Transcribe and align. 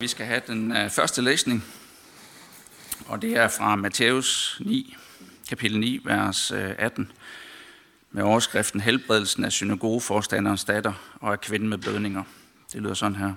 Vi 0.00 0.08
skal 0.08 0.26
have 0.26 0.42
den 0.46 0.70
uh, 0.70 0.90
første 0.90 1.22
læsning, 1.22 1.64
og 3.06 3.22
det 3.22 3.36
er 3.36 3.48
fra 3.48 3.76
Matthæus 3.76 4.60
9, 4.64 4.96
kapitel 5.48 5.80
9, 5.80 6.00
vers 6.04 6.50
øh, 6.50 6.74
18, 6.78 7.12
med 8.10 8.22
overskriften 8.22 8.80
Helbredelsen 8.80 9.44
af 9.44 9.52
synagogeforstanderens 9.52 10.64
datter 10.64 10.92
og 11.20 11.32
af 11.32 11.40
kvinden 11.40 11.68
med 11.68 11.78
blødninger. 11.78 12.22
Det 12.72 12.82
lyder 12.82 12.94
sådan 12.94 13.16
her. 13.16 13.34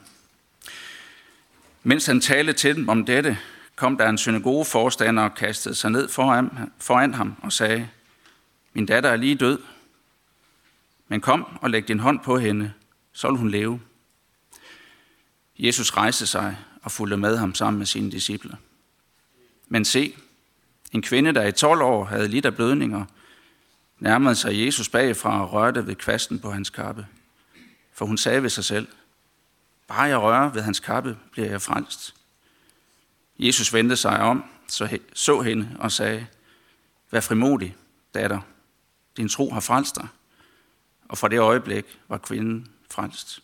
Mens 1.84 2.06
han 2.06 2.22
talte 2.22 2.54
til 2.54 2.76
dem 2.76 2.90
om 2.90 3.06
dette, 3.06 3.38
kom 3.76 3.98
der 3.98 4.10
en 4.10 4.18
synagogeforstander 4.18 5.24
og 5.24 5.36
kastede 5.36 5.76
sig 5.76 5.92
ned 5.92 6.10
foran, 6.10 6.50
foran 6.78 7.14
ham 7.14 7.36
og 7.42 7.52
sagde, 7.52 7.90
Min 8.74 8.86
datter 8.86 9.10
er 9.10 9.16
lige 9.16 9.36
død, 9.36 9.60
men 11.08 11.22
kom 11.22 11.58
og 11.62 11.70
læg 11.70 11.88
din 11.88 12.00
hånd 12.00 12.20
på 12.20 12.38
hende, 12.38 12.74
så 13.14 13.28
vil 13.28 13.38
hun 13.38 13.50
leve. 13.50 13.80
Jesus 15.62 15.94
rejste 15.98 16.28
sig 16.28 16.58
og 16.82 16.92
fulgte 16.92 17.18
med 17.18 17.38
ham 17.38 17.56
sammen 17.56 17.78
med 17.78 17.86
sine 17.86 18.12
disciple. 18.12 18.58
Men 19.68 19.86
se, 19.86 20.16
en 20.92 21.02
kvinde, 21.02 21.34
der 21.34 21.46
i 21.46 21.52
12 21.52 21.82
år 21.82 22.06
havde 22.06 22.28
lidt 22.28 22.46
af 22.46 22.56
blødninger, 22.56 23.06
nærmede 24.00 24.36
sig 24.36 24.66
Jesus 24.66 24.90
bagfra 24.90 25.42
og 25.42 25.54
rørte 25.54 25.88
ved 25.88 25.96
kvasten 25.96 26.40
på 26.40 26.52
hans 26.52 26.70
kappe. 26.70 27.08
For 27.94 28.06
hun 28.06 28.18
sagde 28.18 28.44
ved 28.44 28.50
sig 28.50 28.66
selv, 28.66 28.88
bare 29.88 30.02
jeg 30.02 30.22
rører 30.22 30.50
ved 30.50 30.62
hans 30.62 30.80
kappe, 30.80 31.18
bliver 31.32 31.50
jeg 31.50 31.62
frelst. 31.62 32.16
Jesus 33.40 33.74
vendte 33.74 33.96
sig 33.96 34.20
om, 34.20 34.44
så, 34.68 35.00
så 35.14 35.42
hende 35.42 35.70
og 35.80 35.92
sagde, 35.92 36.28
vær 37.12 37.20
frimodig, 37.20 37.76
datter, 38.14 38.42
din 39.18 39.30
tro 39.30 39.52
har 39.52 39.60
frelst 39.60 39.96
dig. 39.96 40.08
Og 41.10 41.18
fra 41.18 41.28
det 41.28 41.40
øjeblik 41.40 41.86
var 42.08 42.18
kvinden 42.18 42.68
frelst. 42.92 43.44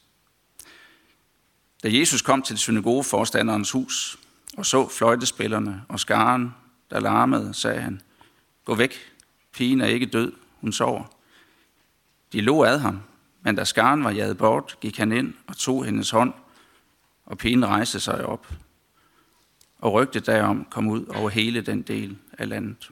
Da 1.83 1.89
Jesus 1.91 2.21
kom 2.21 2.41
til 2.41 2.57
synagogeforstanderens 2.57 3.71
hus 3.71 4.19
og 4.57 4.65
så 4.65 4.87
fløjtespillerne 4.87 5.83
og 5.89 5.99
skaren, 5.99 6.55
der 6.89 6.99
larmede, 6.99 7.53
sagde 7.53 7.81
han, 7.81 8.01
Gå 8.65 8.75
væk, 8.75 8.93
pigen 9.53 9.81
er 9.81 9.85
ikke 9.85 10.05
død, 10.05 10.33
hun 10.61 10.73
sover. 10.73 11.03
De 12.33 12.41
lå 12.41 12.63
ad 12.63 12.79
ham, 12.79 13.01
men 13.41 13.55
da 13.55 13.63
skaren 13.63 14.03
var 14.03 14.11
jaget 14.11 14.37
bort, 14.37 14.77
gik 14.81 14.97
han 14.97 15.11
ind 15.11 15.33
og 15.47 15.57
tog 15.57 15.85
hendes 15.85 16.09
hånd, 16.09 16.33
og 17.25 17.37
pigen 17.37 17.65
rejste 17.65 17.99
sig 17.99 18.25
op. 18.25 18.47
Og 19.79 19.93
rygtet 19.93 20.25
derom 20.25 20.65
kom 20.69 20.87
ud 20.87 21.05
over 21.05 21.29
hele 21.29 21.61
den 21.61 21.81
del 21.81 22.17
af 22.37 22.49
landet. 22.49 22.89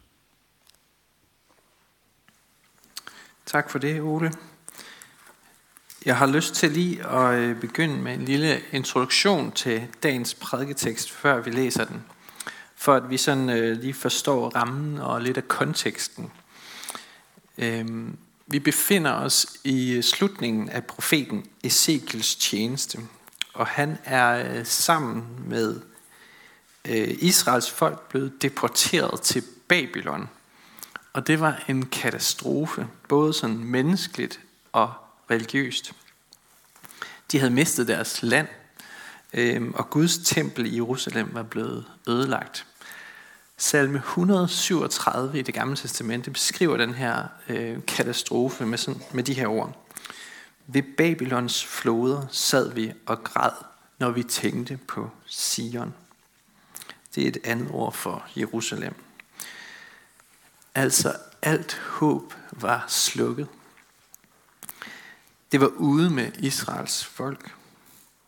Tak 3.45 3.69
for 3.69 3.79
det, 3.79 4.01
Ole. 4.01 4.31
Jeg 6.05 6.17
har 6.17 6.25
lyst 6.25 6.55
til 6.55 6.71
lige 6.71 7.07
at 7.07 7.39
øh, 7.39 7.59
begynde 7.59 8.01
med 8.01 8.13
en 8.13 8.25
lille 8.25 8.61
introduktion 8.71 9.51
til 9.51 9.87
dagens 10.03 10.33
prædiketekst, 10.33 11.11
før 11.11 11.41
vi 11.41 11.51
læser 11.51 11.85
den. 11.85 12.03
For 12.75 12.93
at 12.93 13.09
vi 13.09 13.17
sådan 13.17 13.49
øh, 13.49 13.77
lige 13.77 13.93
forstår 13.93 14.49
rammen 14.49 14.97
og 14.97 15.21
lidt 15.21 15.37
af 15.37 15.47
konteksten. 15.47 16.31
Øhm, 17.57 18.17
vi 18.47 18.59
befinder 18.59 19.11
os 19.11 19.47
i 19.63 19.91
øh, 19.91 20.03
slutningen 20.03 20.69
af 20.69 20.83
profeten 20.83 21.45
Ezekiels 21.63 22.35
tjeneste. 22.35 22.99
Og 23.53 23.67
han 23.67 23.97
er 24.03 24.57
øh, 24.59 24.65
sammen 24.65 25.25
med 25.47 25.81
øh, 26.87 27.15
Israels 27.19 27.71
folk 27.71 28.09
blevet 28.09 28.41
deporteret 28.41 29.21
til 29.21 29.43
Babylon. 29.67 30.29
Og 31.13 31.27
det 31.27 31.39
var 31.39 31.63
en 31.67 31.85
katastrofe, 31.85 32.87
både 33.07 33.33
sådan 33.33 33.57
menneskeligt 33.57 34.39
og 34.71 34.93
religiøst. 35.31 35.93
De 37.31 37.39
havde 37.39 37.53
mistet 37.53 37.87
deres 37.87 38.23
land, 38.23 38.47
øhm, 39.33 39.73
og 39.73 39.89
Guds 39.89 40.17
tempel 40.17 40.65
i 40.65 40.75
Jerusalem 40.75 41.29
var 41.33 41.43
blevet 41.43 41.85
ødelagt. 42.07 42.65
Salme 43.57 43.97
137 43.97 45.39
i 45.39 45.41
det 45.41 45.53
gamle 45.53 45.75
testamente 45.75 46.31
beskriver 46.31 46.77
den 46.77 46.93
her 46.93 47.27
øh, 47.49 47.77
katastrofe 47.87 48.65
med, 48.65 48.77
sådan, 48.77 49.01
med 49.11 49.23
de 49.23 49.33
her 49.33 49.47
ord. 49.47 49.87
Ved 50.67 50.83
Babylons 50.97 51.65
floder 51.65 52.27
sad 52.31 52.73
vi 52.73 52.93
og 53.05 53.23
græd, 53.23 53.51
når 53.99 54.11
vi 54.11 54.23
tænkte 54.23 54.79
på 54.87 55.09
Sion. 55.25 55.93
Det 57.15 57.23
er 57.23 57.27
et 57.27 57.37
andet 57.43 57.67
ord 57.71 57.93
for 57.93 58.25
Jerusalem. 58.37 58.93
Altså 60.75 61.15
alt 61.41 61.73
håb 61.73 62.33
var 62.51 62.85
slukket. 62.87 63.47
Det 65.51 65.61
var 65.61 65.67
ude 65.67 66.09
med 66.09 66.31
Israels 66.39 67.05
folk. 67.05 67.55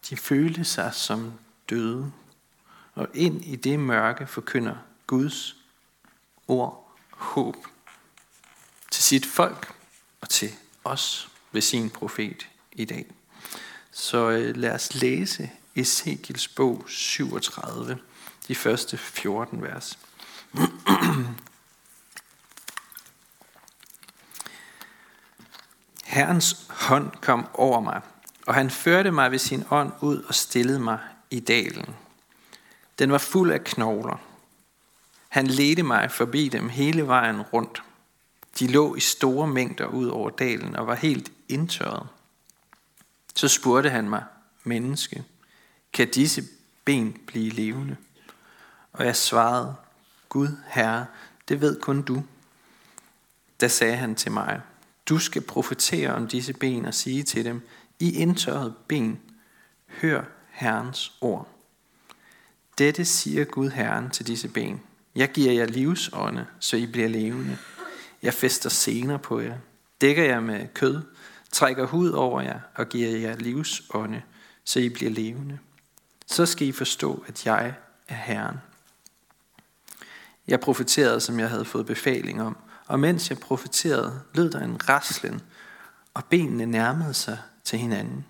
De 0.09 0.17
følte 0.17 0.66
sig 0.66 0.94
som 0.94 1.33
døde. 1.69 2.11
Og 2.95 3.07
ind 3.13 3.45
i 3.45 3.55
det 3.55 3.79
mørke 3.79 4.28
forkynder 4.28 4.75
Guds 5.07 5.55
ord 6.47 6.97
håb 7.09 7.55
til 8.91 9.03
sit 9.03 9.25
folk 9.25 9.73
og 10.22 10.29
til 10.29 10.51
os 10.83 11.29
ved 11.51 11.61
sin 11.61 11.89
profet 11.89 12.47
i 12.72 12.85
dag. 12.85 13.05
Så 13.91 14.29
øh, 14.29 14.55
lad 14.55 14.72
os 14.72 14.95
læse 14.95 15.51
Ezekiels 15.75 16.47
bog 16.47 16.85
37, 16.88 17.97
de 18.47 18.55
første 18.55 18.97
14 18.97 19.61
vers. 19.61 19.99
Herrens 26.17 26.66
hånd 26.69 27.11
kom 27.22 27.47
over 27.53 27.79
mig, 27.79 28.01
og 28.47 28.53
han 28.53 28.69
førte 28.69 29.11
mig 29.11 29.31
ved 29.31 29.39
sin 29.39 29.63
ånd 29.69 29.91
ud 30.01 30.23
og 30.23 30.35
stillede 30.35 30.79
mig 30.79 31.00
i 31.29 31.39
dalen. 31.39 31.95
Den 33.00 33.11
var 33.11 33.17
fuld 33.17 33.51
af 33.51 33.63
knogler. 33.63 34.22
Han 35.29 35.47
ledte 35.47 35.83
mig 35.83 36.11
forbi 36.11 36.50
dem 36.50 36.69
hele 36.69 37.07
vejen 37.07 37.41
rundt. 37.41 37.83
De 38.59 38.67
lå 38.67 38.95
i 38.95 39.00
store 39.00 39.47
mængder 39.47 39.85
ud 39.85 40.07
over 40.07 40.29
dalen 40.29 40.75
og 40.75 40.88
var 40.88 40.95
helt 40.95 41.31
indtørret. 41.50 42.07
Så 43.35 43.47
spurgte 43.47 43.89
han 43.89 44.09
mig, 44.09 44.23
menneske, 44.63 45.23
kan 45.94 46.11
disse 46.11 46.44
ben 46.85 47.17
blive 47.28 47.49
levende? 47.49 47.97
Og 48.94 49.05
jeg 49.05 49.16
svarede, 49.16 49.75
Gud, 50.29 50.57
Herre, 50.67 51.05
det 51.49 51.61
ved 51.61 51.81
kun 51.81 52.01
du. 52.01 52.23
Da 53.61 53.67
sagde 53.67 53.95
han 53.95 54.16
til 54.16 54.31
mig, 54.31 54.61
du 55.09 55.19
skal 55.19 55.41
profetere 55.41 56.13
om 56.13 56.28
disse 56.28 56.53
ben 56.53 56.85
og 56.85 56.94
sige 56.94 57.23
til 57.23 57.45
dem, 57.45 57.68
I 58.00 58.12
indtørrede 58.12 58.73
ben, 58.88 59.19
hør 59.88 60.23
Herrens 60.50 61.13
ord. 61.22 61.47
Dette 62.78 63.06
siger 63.06 63.44
Gud 63.44 63.69
Herren 63.69 64.09
til 64.09 64.28
disse 64.28 64.47
ben. 64.47 64.81
Jeg 65.16 65.31
giver 65.31 65.51
jer 65.51 65.66
livsånde, 65.66 66.46
så 66.59 66.78
I 66.78 66.85
bliver 66.85 67.07
levende. 67.07 67.57
Jeg 68.22 68.34
fester 68.34 68.69
sener 68.69 69.17
på 69.17 69.40
jer, 69.40 69.57
dækker 70.01 70.23
jer 70.23 70.40
med 70.40 70.67
kød, 70.73 71.01
trækker 71.51 71.85
hud 71.85 72.09
over 72.09 72.41
jer 72.41 72.59
og 72.75 72.90
giver 72.90 73.17
jer 73.17 73.35
livsånde, 73.35 74.22
så 74.63 74.79
I 74.79 74.90
bliver 74.90 75.12
levende. 75.12 75.59
Så 76.25 76.46
skal 76.46 76.67
I 76.67 76.72
forstå, 76.72 77.23
at 77.28 77.46
jeg 77.46 77.73
er 78.07 78.16
Herren. 78.16 78.57
Jeg 80.47 80.59
profeterede, 80.59 81.19
som 81.19 81.40
jeg 81.40 81.50
havde 81.50 81.66
fået 81.66 81.85
befaling 81.85 82.41
om, 82.41 82.57
og 82.88 83.00
mens 83.00 83.30
jeg 83.30 83.40
profeterede, 83.40 84.22
lød 84.34 84.52
der 84.52 84.59
en 84.59 84.90
raslen, 84.90 85.42
og 86.14 86.25
benene 86.25 86.66
nærmede 86.66 87.14
sig 87.14 87.40
til 87.64 87.80
hinanden. 87.80 88.25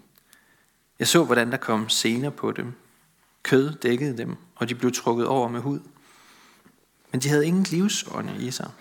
Jeg 0.99 1.07
så, 1.07 1.23
hvordan 1.23 1.51
der 1.51 1.57
kom 1.57 1.89
sener 1.89 2.29
på 2.29 2.51
dem. 2.51 2.73
Kød 3.43 3.73
dækkede 3.73 4.17
dem, 4.17 4.35
og 4.55 4.69
de 4.69 4.75
blev 4.75 4.91
trukket 4.91 5.27
over 5.27 5.47
med 5.47 5.59
hud. 5.59 5.79
Men 7.11 7.21
de 7.21 7.29
havde 7.29 7.45
ingen 7.45 7.63
livsånde 7.63 8.35
i 8.39 8.51
sig. 8.51 8.71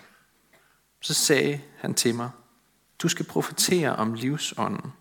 Så 1.01 1.13
sagde 1.13 1.61
han 1.77 1.93
til 1.93 2.15
mig, 2.15 2.29
du 2.99 3.07
skal 3.07 3.25
profetere 3.25 3.95
om 3.95 4.13
livsånden. 4.13 4.91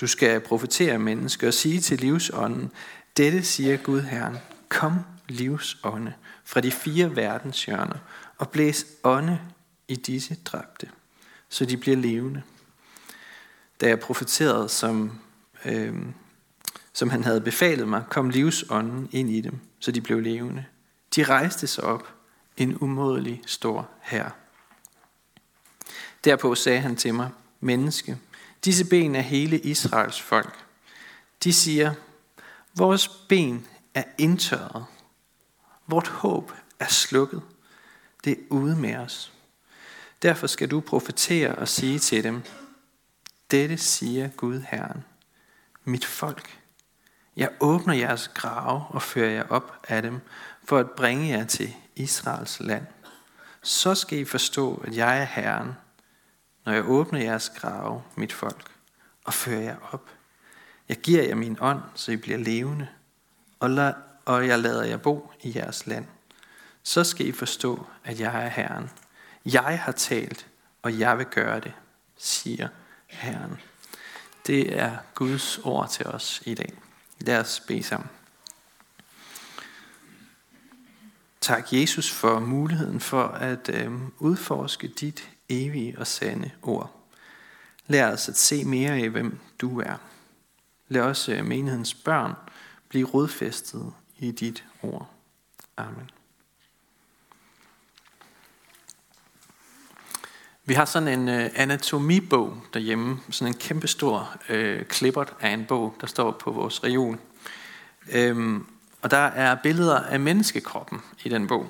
Du 0.00 0.06
skal 0.06 0.40
profetere 0.40 0.98
mennesker 0.98 1.46
og 1.46 1.54
sige 1.54 1.80
til 1.80 1.98
livsånden, 1.98 2.72
dette 3.16 3.42
siger 3.42 3.76
Gud 3.76 4.00
Herren, 4.00 4.36
kom 4.68 4.98
livsånde 5.28 6.12
fra 6.44 6.60
de 6.60 6.72
fire 6.72 7.16
verdens 7.16 7.64
hjørner 7.64 7.98
og 8.38 8.50
blæs 8.50 8.86
ånde 9.04 9.40
i 9.88 9.96
disse 9.96 10.36
dræbte, 10.44 10.90
så 11.48 11.64
de 11.64 11.76
bliver 11.76 11.96
levende. 11.96 12.42
Da 13.80 13.88
jeg 13.88 14.00
profeterede, 14.00 14.68
som, 14.68 15.20
øh, 15.64 15.94
som 16.92 17.10
han 17.10 17.24
havde 17.24 17.40
befalet 17.40 17.88
mig, 17.88 18.04
kom 18.10 18.30
livsånden 18.30 19.08
ind 19.12 19.30
i 19.30 19.40
dem, 19.40 19.58
så 19.78 19.92
de 19.92 20.00
blev 20.00 20.20
levende. 20.20 20.64
De 21.16 21.24
rejste 21.24 21.66
sig 21.66 21.84
op, 21.84 22.14
en 22.56 22.78
umådelig 22.80 23.42
stor 23.46 23.90
herre. 24.00 24.30
Derpå 26.24 26.54
sagde 26.54 26.80
han 26.80 26.96
til 26.96 27.14
mig, 27.14 27.30
menneske, 27.60 28.18
disse 28.64 28.84
ben 28.84 29.14
er 29.14 29.20
hele 29.20 29.58
Israels 29.58 30.20
folk. 30.20 30.64
De 31.44 31.52
siger, 31.52 31.94
vores 32.74 33.08
ben 33.08 33.66
er 33.94 34.04
indtørret. 34.18 34.84
Vort 35.86 36.08
håb 36.08 36.52
er 36.80 36.86
slukket. 36.86 37.42
Det 38.24 38.32
er 38.32 38.42
ude 38.50 38.76
med 38.76 38.96
os. 38.96 39.32
Derfor 40.26 40.46
skal 40.46 40.70
du 40.70 40.80
profetere 40.80 41.54
og 41.54 41.68
sige 41.68 41.98
til 41.98 42.24
dem, 42.24 42.42
dette 43.50 43.76
siger 43.76 44.28
Gud 44.28 44.60
Herren, 44.60 45.04
mit 45.84 46.04
folk, 46.04 46.58
Jeg 47.36 47.50
åbner 47.60 47.94
jeres 47.94 48.28
grave 48.28 48.84
og 48.88 49.02
fører 49.02 49.30
jer 49.30 49.48
op 49.48 49.86
af 49.88 50.02
dem, 50.02 50.20
for 50.64 50.78
at 50.78 50.90
bringe 50.90 51.28
jer 51.28 51.44
til 51.44 51.74
Israels 51.94 52.60
land. 52.60 52.86
Så 53.62 53.94
skal 53.94 54.18
I 54.18 54.24
forstå, 54.24 54.82
at 54.86 54.96
jeg 54.96 55.20
er 55.20 55.24
Herren, 55.24 55.72
når 56.64 56.72
jeg 56.72 56.88
åbner 56.88 57.20
jeres 57.20 57.48
grave, 57.48 58.02
mit 58.16 58.32
folk, 58.32 58.70
og 59.24 59.34
fører 59.34 59.60
jer 59.60 59.76
op. 59.92 60.10
Jeg 60.88 60.96
giver 60.96 61.22
jer 61.22 61.34
min 61.34 61.56
ånd, 61.60 61.80
så 61.94 62.12
I 62.12 62.16
bliver 62.16 62.38
levende, 62.38 62.88
og, 63.60 63.68
la- 63.68 63.98
og 64.24 64.46
jeg 64.46 64.58
lader 64.58 64.84
jer 64.84 64.96
bo 64.96 65.32
i 65.42 65.52
jeres 65.58 65.86
land. 65.86 66.06
Så 66.82 67.04
skal 67.04 67.26
I 67.26 67.32
forstå, 67.32 67.86
at 68.04 68.20
jeg 68.20 68.44
er 68.44 68.48
Herren. 68.48 68.90
Jeg 69.52 69.80
har 69.80 69.92
talt, 69.92 70.46
og 70.82 70.98
jeg 70.98 71.18
vil 71.18 71.26
gøre 71.26 71.60
det, 71.60 71.72
siger 72.16 72.68
Herren. 73.06 73.60
Det 74.46 74.78
er 74.78 74.96
Guds 75.14 75.58
ord 75.58 75.90
til 75.90 76.06
os 76.06 76.42
i 76.46 76.54
dag. 76.54 76.72
Lad 77.20 77.40
os 77.40 77.62
bede 77.66 77.82
sammen. 77.82 78.08
Tak 81.40 81.72
Jesus 81.72 82.10
for 82.10 82.38
muligheden 82.38 83.00
for 83.00 83.22
at 83.24 83.68
øh, 83.68 83.92
udforske 84.18 84.88
dit 84.88 85.30
evige 85.48 85.98
og 85.98 86.06
sande 86.06 86.50
ord. 86.62 86.96
Lær 87.86 88.12
os 88.12 88.28
at 88.28 88.36
se 88.36 88.64
mere 88.64 88.92
af, 88.92 89.10
hvem 89.10 89.38
du 89.60 89.80
er. 89.80 89.96
Lad 90.88 91.02
os 91.02 91.28
øh, 91.28 91.44
menighedens 91.44 91.94
børn 91.94 92.32
blive 92.88 93.06
rodfæstet 93.06 93.92
i 94.18 94.30
dit 94.30 94.64
ord. 94.82 95.10
Amen. 95.76 96.10
Vi 100.68 100.74
har 100.74 100.84
sådan 100.84 101.08
en 101.08 101.28
øh, 101.28 101.50
anatomibog 101.54 102.62
derhjemme, 102.74 103.18
sådan 103.30 103.54
en 103.54 103.58
kæmpestor 103.58 104.36
øh, 104.48 104.84
klippert 104.84 105.32
af 105.40 105.50
en 105.50 105.64
bog, 105.64 105.94
der 106.00 106.06
står 106.06 106.30
på 106.30 106.50
vores 106.50 106.84
reol. 106.84 107.18
Øhm, 108.12 108.66
og 109.02 109.10
der 109.10 109.16
er 109.16 109.54
billeder 109.54 110.00
af 110.00 110.20
menneskekroppen 110.20 111.00
i 111.24 111.28
den 111.28 111.46
bog. 111.46 111.66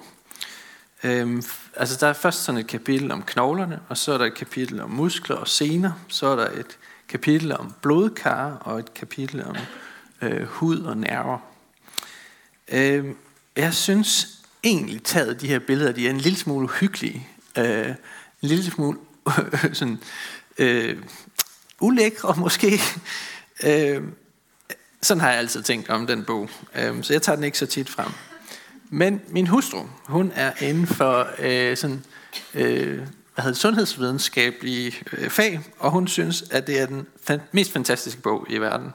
Øhm, 1.05 1.43
altså 1.77 1.97
der 2.01 2.07
er 2.07 2.13
først 2.13 2.45
sådan 2.45 2.61
et 2.61 2.67
kapitel 2.67 3.13
om 3.13 3.23
knoglerne, 3.23 3.81
og 3.89 3.97
så 3.97 4.13
er 4.13 4.19
der 4.19 4.25
et 4.25 4.35
kapitel 4.35 4.81
om 4.81 4.91
muskler 4.91 5.37
og 5.37 5.49
sener, 5.49 5.93
så 6.09 6.27
er 6.27 6.37
der 6.37 6.51
et 6.51 6.79
kapitel 7.09 7.59
om 7.59 7.75
blodkar 7.83 8.55
og 8.61 8.79
et 8.79 8.95
kapitel 8.95 9.45
om 9.45 9.57
øh, 10.23 10.47
hud 10.47 10.81
og 10.81 10.97
nerver. 10.97 11.39
Øhm, 12.73 13.17
jeg 13.57 13.75
synes 13.75 14.29
egentlig 14.65 15.03
taget 15.03 15.41
de 15.41 15.49
her 15.49 15.59
billeder, 15.59 15.93
de 15.93 16.07
er 16.07 16.11
en 16.11 16.19
lille 16.19 16.39
smule 16.39 16.69
hyggelige. 16.69 17.29
Øh, 17.59 17.95
en 18.43 18.49
lille 18.49 18.65
smule 18.65 18.99
sådan, 19.73 19.99
øh, 20.59 20.97
ulækre 21.81 22.35
måske. 22.37 22.81
Øh, 23.67 24.03
sådan 25.03 25.21
har 25.21 25.31
jeg 25.31 25.39
altid 25.39 25.63
tænkt 25.63 25.91
om 25.91 26.07
den 26.07 26.25
bog, 26.25 26.49
øh, 26.75 27.03
så 27.03 27.13
jeg 27.13 27.23
tager 27.23 27.37
den 27.37 27.45
ikke 27.45 27.59
så 27.59 27.67
tit 27.67 27.91
frem. 27.91 28.09
Men 28.91 29.21
min 29.29 29.47
hustru, 29.47 29.83
hun 30.05 30.33
er 30.35 30.53
inden 30.61 30.87
for 30.87 31.29
øh, 31.39 31.77
sådan, 31.77 32.05
øh, 32.55 32.99
hvad 33.35 33.43
hedder 33.43 33.59
sundhedsvidenskabelige 33.59 34.95
øh, 35.13 35.31
fag, 35.31 35.61
og 35.79 35.91
hun 35.91 36.09
synes, 36.09 36.45
at 36.51 36.67
det 36.67 36.81
er 36.81 36.87
den 36.87 37.07
fan- 37.31 37.41
mest 37.53 37.73
fantastiske 37.73 38.21
bog 38.21 38.47
i 38.49 38.59
verden. 38.59 38.93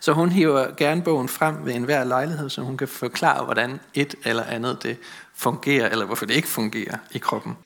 Så 0.00 0.12
hun 0.12 0.32
hiver 0.32 0.76
gerne 0.76 1.02
bogen 1.02 1.28
frem 1.28 1.64
ved 1.64 1.74
enhver 1.74 2.04
lejlighed, 2.04 2.50
så 2.50 2.62
hun 2.62 2.76
kan 2.76 2.88
forklare, 2.88 3.44
hvordan 3.44 3.80
et 3.94 4.14
eller 4.24 4.44
andet 4.44 4.82
det 4.82 4.96
fungerer, 5.34 5.88
eller 5.88 6.06
hvorfor 6.06 6.26
det 6.26 6.34
ikke 6.34 6.48
fungerer 6.48 6.96
i 7.10 7.18
kroppen. 7.18 7.56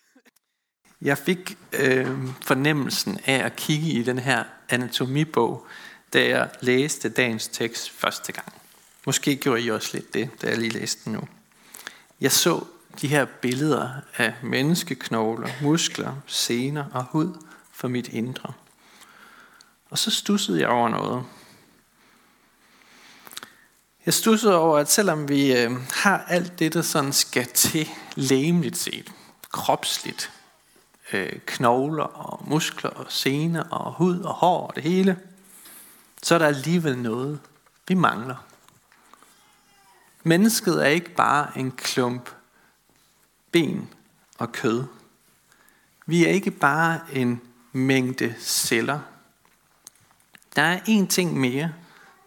Jeg 1.04 1.18
fik 1.18 1.58
øh, 1.72 2.18
fornemmelsen 2.40 3.18
af 3.26 3.44
at 3.44 3.56
kigge 3.56 3.86
i 3.86 4.02
den 4.02 4.18
her 4.18 4.44
anatomibog, 4.68 5.66
da 6.12 6.28
jeg 6.28 6.50
læste 6.60 7.08
dagens 7.08 7.48
tekst 7.48 7.90
første 7.90 8.32
gang. 8.32 8.52
Måske 9.06 9.36
gjorde 9.36 9.62
I 9.62 9.70
også 9.70 9.90
lidt 9.92 10.14
det, 10.14 10.30
da 10.42 10.46
jeg 10.46 10.58
lige 10.58 10.70
læste 10.70 11.04
den 11.04 11.12
nu. 11.12 11.20
Jeg 12.20 12.32
så 12.32 12.64
de 13.00 13.08
her 13.08 13.24
billeder 13.24 13.90
af 14.16 14.34
menneskeknogler, 14.42 15.48
muskler, 15.62 16.16
sener 16.26 16.84
og 16.92 17.04
hud 17.04 17.34
for 17.72 17.88
mit 17.88 18.08
indre. 18.08 18.52
Og 19.90 19.98
så 19.98 20.10
stussede 20.10 20.60
jeg 20.60 20.68
over 20.68 20.88
noget. 20.88 21.24
Jeg 24.06 24.14
stussede 24.14 24.58
over, 24.58 24.78
at 24.78 24.90
selvom 24.90 25.28
vi 25.28 25.56
øh, 25.56 25.70
har 25.92 26.24
alt 26.28 26.58
det, 26.58 26.74
der 26.74 26.82
sådan 26.82 27.12
skal 27.12 27.46
til 27.46 27.88
lægemligt 28.14 28.76
set, 28.76 29.12
kropsligt, 29.52 30.30
øh, 31.14 31.32
knogler 31.46 32.04
og 32.04 32.48
muskler 32.48 32.90
og 32.90 33.06
sener 33.08 33.62
og 33.62 33.92
hud 33.92 34.20
og 34.20 34.34
hår 34.34 34.66
og 34.66 34.74
det 34.74 34.82
hele, 34.82 35.18
så 36.22 36.34
er 36.34 36.38
der 36.38 36.46
alligevel 36.46 36.98
noget, 36.98 37.40
vi 37.88 37.94
mangler. 37.94 38.46
Mennesket 40.22 40.82
er 40.84 40.88
ikke 40.88 41.14
bare 41.14 41.58
en 41.58 41.70
klump 41.70 42.30
ben 43.50 43.88
og 44.38 44.52
kød. 44.52 44.84
Vi 46.06 46.24
er 46.24 46.28
ikke 46.28 46.50
bare 46.50 47.00
en 47.12 47.40
mængde 47.72 48.34
celler. 48.40 49.00
Der 50.56 50.62
er 50.62 50.80
en 50.86 51.06
ting 51.06 51.40
mere, 51.40 51.72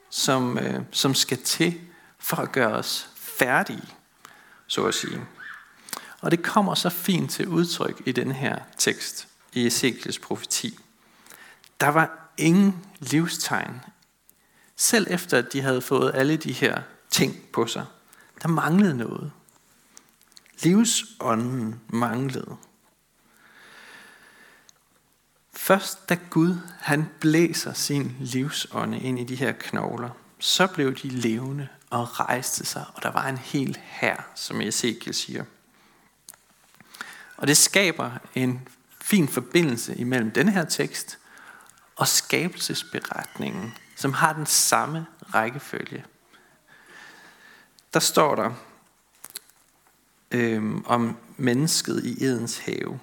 som, 0.10 0.58
øh, 0.58 0.82
som 0.92 1.14
skal 1.14 1.38
til 1.38 1.82
for 2.20 2.38
at 2.38 2.52
gøre 2.52 2.74
os 2.74 3.10
færdige, 3.16 3.90
så 4.68 4.86
at 4.86 4.94
sige. 4.94 5.22
Og 6.22 6.32
det 6.32 6.44
kommer 6.44 6.76
så 6.76 6.90
fint 6.90 7.32
til 7.32 7.48
udtryk 7.48 8.02
i 8.06 8.12
den 8.12 8.32
her 8.32 8.60
tekst 8.78 9.28
i 9.54 9.68
Ezekiels 9.68 10.20
profeti. 10.20 10.80
Der 11.82 11.88
var 11.88 12.32
ingen 12.38 12.86
livstegn. 13.00 13.82
Selv 14.76 15.08
efter 15.10 15.38
at 15.38 15.54
de 15.54 15.62
havde 15.62 15.82
fået 15.82 16.12
alle 16.16 16.38
de 16.38 16.52
her 16.52 16.82
ting 17.10 17.36
på 17.54 17.68
sig. 17.68 17.86
Der 18.42 18.48
manglede 18.48 18.98
noget. 18.98 19.32
Livsånden 20.64 21.82
manglede. 21.88 22.58
Først 25.54 26.10
da 26.10 26.18
Gud 26.30 26.56
han 26.80 27.10
blæser 27.20 27.74
sin 27.74 28.16
livsånde 28.20 29.00
ind 29.00 29.20
i 29.20 29.24
de 29.24 29.36
her 29.36 29.52
knogler, 29.52 30.10
så 30.40 30.68
blev 30.68 30.96
de 30.96 31.10
levende 31.10 31.68
og 31.90 32.20
rejste 32.20 32.66
sig, 32.66 32.86
og 32.94 33.04
der 33.04 33.12
var 33.12 33.28
en 33.28 33.38
hel 33.38 33.78
hær, 33.84 34.32
som 34.36 34.62
Ezekiel 34.62 35.14
siger. 35.14 35.44
Og 37.38 37.48
det 37.48 37.58
skaber 37.58 38.12
en 38.36 38.68
fin 39.02 39.28
forbindelse 39.28 39.96
imellem 39.96 40.32
den 40.32 40.50
her 40.50 40.66
tekst 40.66 41.18
og 41.96 42.08
skabelsesberetningen, 42.08 43.74
som 43.96 44.14
har 44.14 44.34
den 44.34 44.46
samme 44.46 45.06
rækkefølge. 45.34 46.06
Der 47.94 48.00
står 48.00 48.36
der 48.36 48.52
øhm, 50.32 50.86
om 50.86 51.18
mennesket 51.38 52.06
i 52.06 52.24
Edens 52.24 52.58
have. 52.58 53.00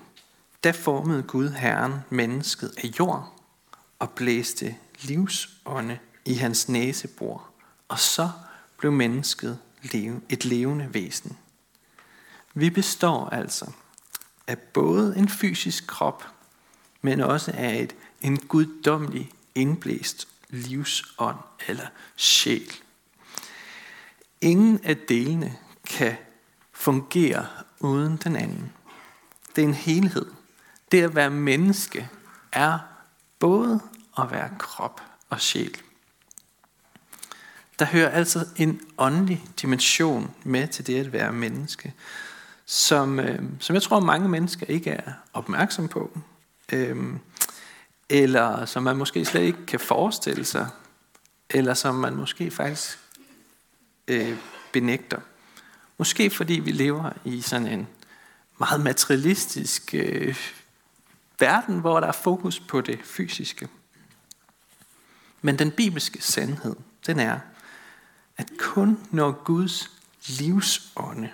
Da 0.65 0.71
formede 0.71 1.23
Gud 1.23 1.51
Herren 1.51 1.95
mennesket 2.11 2.75
af 2.77 2.85
jord 2.99 3.41
og 3.99 4.11
blæste 4.11 4.77
livsånde 5.01 5.99
i 6.25 6.35
hans 6.35 6.69
næsebor, 6.69 7.51
og 7.89 7.99
så 7.99 8.31
blev 8.79 8.93
mennesket 8.93 9.59
et 10.29 10.45
levende 10.45 10.95
væsen. 10.95 11.39
Vi 12.55 12.71
består 12.71 13.29
altså 13.29 13.73
af 14.47 14.59
både 14.59 15.17
en 15.17 15.29
fysisk 15.29 15.87
krop, 15.87 16.25
men 17.03 17.21
også 17.21 17.53
af 17.55 17.83
et, 17.83 17.95
en 18.21 18.39
guddommelig 18.39 19.31
indblæst 19.55 20.29
livsånd 20.49 21.37
eller 21.69 21.87
sjæl. 22.17 22.73
Ingen 24.41 24.81
af 24.85 24.97
delene 24.97 25.57
kan 25.87 26.17
fungere 26.73 27.47
uden 27.81 28.17
den 28.17 28.37
anden. 28.37 28.73
Det 29.57 29.65
er 29.65 29.69
en 29.69 29.75
helhed. 29.75 30.27
Det 30.93 31.03
at 31.03 31.15
være 31.15 31.31
menneske 31.31 32.09
er 32.53 32.79
både 33.39 33.81
at 34.19 34.31
være 34.31 34.51
krop 34.59 35.03
og 35.31 35.41
sjæl. 35.41 35.77
Der 37.79 37.85
hører 37.85 38.11
altså 38.11 38.47
en 38.57 38.81
åndelig 38.99 39.45
dimension 39.63 40.35
med 40.45 40.69
til 40.69 40.87
det 40.87 41.01
at 41.01 41.13
være 41.13 41.33
menneske, 41.33 41.93
som, 42.67 43.21
øh, 43.21 43.43
som 43.61 43.75
jeg 43.75 43.83
tror 43.83 44.01
mange 44.01 44.29
mennesker 44.29 44.67
ikke 44.67 44.91
er 44.91 45.13
opmærksom 45.33 45.89
på, 45.89 46.19
øh, 46.73 46.97
eller 48.09 48.65
som 48.65 48.83
man 48.83 48.97
måske 48.97 49.25
slet 49.25 49.43
ikke 49.43 49.67
kan 49.67 49.81
forestille 49.81 50.45
sig, 50.45 50.69
eller 51.51 51.75
som 51.75 51.95
man 51.95 52.17
måske 52.17 52.51
faktisk 52.51 52.99
øh, 54.09 54.39
benægter. 54.73 55.21
Måske 55.99 56.31
fordi 56.31 56.55
vi 56.55 56.73
lever 56.73 57.11
i 57.25 57.41
sådan 57.41 57.67
en 57.67 57.89
meget 58.59 58.81
materialistisk 58.81 59.95
øh, 59.95 60.37
verden, 61.39 61.79
hvor 61.79 62.01
der 62.01 62.07
er 62.07 62.13
fokus 62.13 62.61
på 62.61 62.81
det 62.81 62.99
fysiske. 63.05 63.69
Men 65.43 65.59
den 65.59 65.71
bibelske 65.71 66.23
sandhed, 66.23 66.77
den 67.07 67.21
er, 67.21 67.39
at 68.37 68.51
kun 68.59 69.01
når 69.11 69.33
Guds 69.33 69.91
livsånde 70.27 71.31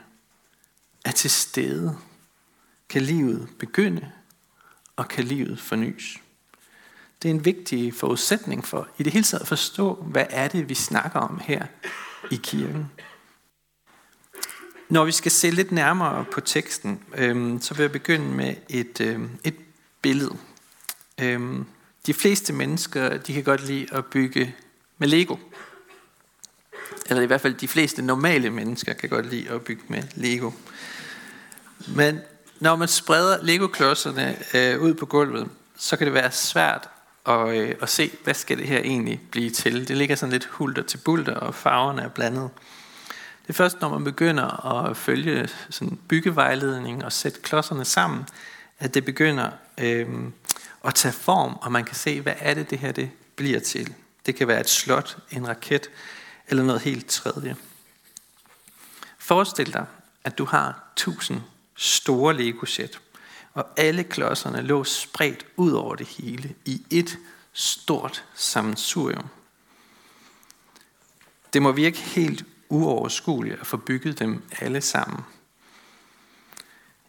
er 1.04 1.10
til 1.10 1.30
stede, 1.30 1.98
kan 2.88 3.02
livet 3.02 3.48
begynde, 3.58 4.12
og 4.96 5.08
kan 5.08 5.24
livet 5.24 5.60
fornyes. 5.60 6.18
Det 7.22 7.28
er 7.28 7.34
en 7.34 7.44
vigtig 7.44 7.94
forudsætning 7.94 8.66
for 8.66 8.88
i 8.98 9.02
det 9.02 9.12
hele 9.12 9.24
taget 9.24 9.40
at 9.40 9.48
forstå, 9.48 9.94
hvad 9.94 10.26
er 10.30 10.48
det, 10.48 10.68
vi 10.68 10.74
snakker 10.74 11.20
om 11.20 11.40
her 11.44 11.66
i 12.30 12.40
kirken. 12.42 12.90
Når 14.88 15.04
vi 15.04 15.12
skal 15.12 15.32
se 15.32 15.50
lidt 15.50 15.72
nærmere 15.72 16.24
på 16.32 16.40
teksten, 16.40 17.02
øhm, 17.14 17.60
så 17.60 17.74
vil 17.74 17.82
jeg 17.82 17.92
begynde 17.92 18.26
med 18.26 18.54
et, 18.68 19.00
øhm, 19.00 19.38
et 19.44 19.56
billede. 20.02 20.36
Øhm, 21.20 21.66
de 22.06 22.14
fleste 22.14 22.52
mennesker, 22.52 23.16
de 23.16 23.34
kan 23.34 23.44
godt 23.44 23.66
lide 23.66 23.86
at 23.92 24.04
bygge 24.06 24.54
med 24.98 25.08
Lego. 25.08 25.36
Eller 27.10 27.22
i 27.22 27.26
hvert 27.26 27.40
fald 27.40 27.54
de 27.54 27.68
fleste 27.68 28.02
normale 28.02 28.50
mennesker 28.50 28.92
kan 28.92 29.08
godt 29.08 29.30
lide 29.30 29.50
at 29.50 29.62
bygge 29.62 29.82
med 29.88 30.02
Lego. 30.14 30.50
Men 31.88 32.20
når 32.60 32.76
man 32.76 32.88
spreder 32.88 33.42
Lego-klodserne 33.42 34.36
øh, 34.54 34.80
ud 34.80 34.94
på 34.94 35.06
gulvet, 35.06 35.48
så 35.78 35.96
kan 35.96 36.06
det 36.06 36.14
være 36.14 36.32
svært 36.32 36.88
at, 37.26 37.48
øh, 37.48 37.74
at 37.82 37.88
se, 37.88 38.10
hvad 38.24 38.34
skal 38.34 38.58
det 38.58 38.66
her 38.66 38.78
egentlig 38.78 39.20
blive 39.30 39.50
til. 39.50 39.88
Det 39.88 39.96
ligger 39.96 40.16
sådan 40.16 40.32
lidt 40.32 40.46
hulter 40.46 40.82
til 40.82 40.98
bulter, 40.98 41.34
og 41.34 41.54
farverne 41.54 42.02
er 42.02 42.08
blandet. 42.08 42.50
Det 43.42 43.48
er 43.48 43.52
først, 43.52 43.80
når 43.80 43.88
man 43.88 44.04
begynder 44.04 44.66
at 44.66 44.96
følge 44.96 45.48
sådan 45.70 45.98
byggevejledning 46.08 47.04
og 47.04 47.12
sætte 47.12 47.40
klodserne 47.40 47.84
sammen, 47.84 48.24
at 48.78 48.94
det 48.94 49.04
begynder 49.04 49.50
øh, 49.80 50.08
at 50.84 50.94
tage 50.94 51.12
form, 51.12 51.56
og 51.60 51.72
man 51.72 51.84
kan 51.84 51.96
se, 51.96 52.20
hvad 52.20 52.34
er 52.38 52.54
det, 52.54 52.70
det 52.70 52.78
her 52.78 52.92
det 52.92 53.10
bliver 53.36 53.60
til. 53.60 53.94
Det 54.26 54.34
kan 54.34 54.48
være 54.48 54.60
et 54.60 54.68
slot, 54.68 55.16
en 55.30 55.48
raket 55.48 55.90
eller 56.50 56.62
noget 56.62 56.80
helt 56.80 57.06
tredje. 57.06 57.56
Forestil 59.18 59.72
dig, 59.72 59.86
at 60.24 60.38
du 60.38 60.44
har 60.44 60.92
tusind 60.96 61.40
store 61.76 62.36
Lego-sæt, 62.36 63.00
og 63.54 63.66
alle 63.76 64.04
klodserne 64.04 64.62
lå 64.62 64.84
spredt 64.84 65.46
ud 65.56 65.72
over 65.72 65.94
det 65.94 66.06
hele 66.06 66.54
i 66.64 66.82
et 66.90 67.18
stort 67.52 68.24
sammensurium. 68.34 69.26
Det 71.52 71.62
må 71.62 71.72
virke 71.72 71.98
helt 71.98 72.44
uoverskueligt 72.68 73.60
at 73.60 73.66
få 73.66 73.76
bygget 73.76 74.18
dem 74.18 74.42
alle 74.60 74.80
sammen. 74.80 75.20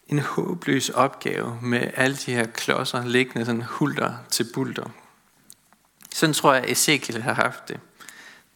En 0.06 0.18
håbløs 0.18 0.88
opgave 0.88 1.58
med 1.62 1.90
alle 1.94 2.16
de 2.16 2.34
her 2.34 2.46
klodser 2.46 3.04
liggende 3.04 3.46
sådan 3.46 3.62
hulter 3.62 4.16
til 4.30 4.46
bulter. 4.54 4.90
Sådan 6.12 6.34
tror 6.34 6.54
jeg, 6.54 6.70
Ezekiel 6.70 7.22
har 7.22 7.34
haft 7.34 7.68
det, 7.68 7.80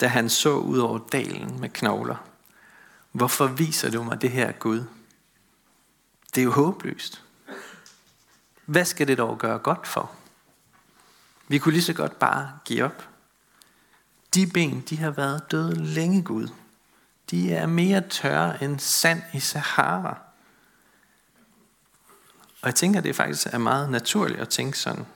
da 0.00 0.06
han 0.06 0.28
så 0.28 0.50
ud 0.50 0.78
over 0.78 0.98
dalen 0.98 1.60
med 1.60 1.68
knogler. 1.68 2.16
Hvorfor 3.12 3.46
viser 3.46 3.90
du 3.90 4.02
mig 4.02 4.22
det 4.22 4.30
her, 4.30 4.52
Gud? 4.52 4.84
Det 6.34 6.40
er 6.40 6.44
jo 6.44 6.52
håbløst. 6.52 7.22
Hvad 8.66 8.84
skal 8.84 9.08
det 9.08 9.18
dog 9.18 9.38
gøre 9.38 9.58
godt 9.58 9.86
for? 9.86 10.12
Vi 11.48 11.58
kunne 11.58 11.72
lige 11.72 11.82
så 11.82 11.92
godt 11.92 12.18
bare 12.18 12.58
give 12.64 12.84
op. 12.84 13.08
De 14.34 14.46
ben, 14.46 14.80
de 14.80 14.96
har 14.96 15.10
været 15.10 15.50
døde 15.50 15.84
længe, 15.84 16.22
Gud. 16.22 16.48
De 17.30 17.52
er 17.52 17.66
mere 17.66 18.08
tørre 18.08 18.64
end 18.64 18.78
sand 18.78 19.22
i 19.34 19.40
Sahara. 19.40 20.18
Og 22.62 22.66
jeg 22.66 22.74
tænker, 22.74 23.00
det 23.00 23.16
faktisk 23.16 23.46
er 23.46 23.58
meget 23.58 23.90
naturligt 23.90 24.40
at 24.40 24.48
tænke 24.48 24.78
sådan. 24.78 25.06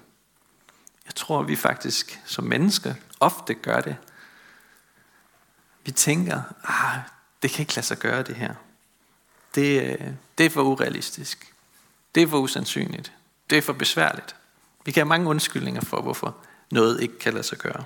Jeg 1.06 1.14
tror, 1.14 1.42
vi 1.42 1.56
faktisk 1.56 2.20
som 2.24 2.44
mennesker 2.44 2.94
ofte 3.20 3.54
gør 3.54 3.80
det. 3.80 3.96
Vi 5.84 5.90
tænker, 5.90 6.42
ah, 6.64 6.98
det 7.42 7.50
kan 7.50 7.62
ikke 7.62 7.76
lade 7.76 7.86
sig 7.86 7.98
gøre 7.98 8.22
det 8.22 8.36
her. 8.36 8.54
Det, 9.54 9.82
øh, 9.82 10.08
det 10.38 10.46
er 10.46 10.50
for 10.50 10.62
urealistisk. 10.62 11.54
Det 12.14 12.22
er 12.22 12.26
for 12.26 12.38
usandsynligt. 12.38 13.12
Det 13.50 13.58
er 13.58 13.62
for 13.62 13.72
besværligt. 13.72 14.36
Vi 14.84 14.92
kan 14.92 15.00
have 15.00 15.08
mange 15.08 15.28
undskyldninger 15.28 15.80
for, 15.80 16.02
hvorfor 16.02 16.36
noget 16.70 17.00
ikke 17.00 17.18
kan 17.18 17.32
lade 17.32 17.44
sig 17.44 17.58
gøre. 17.58 17.84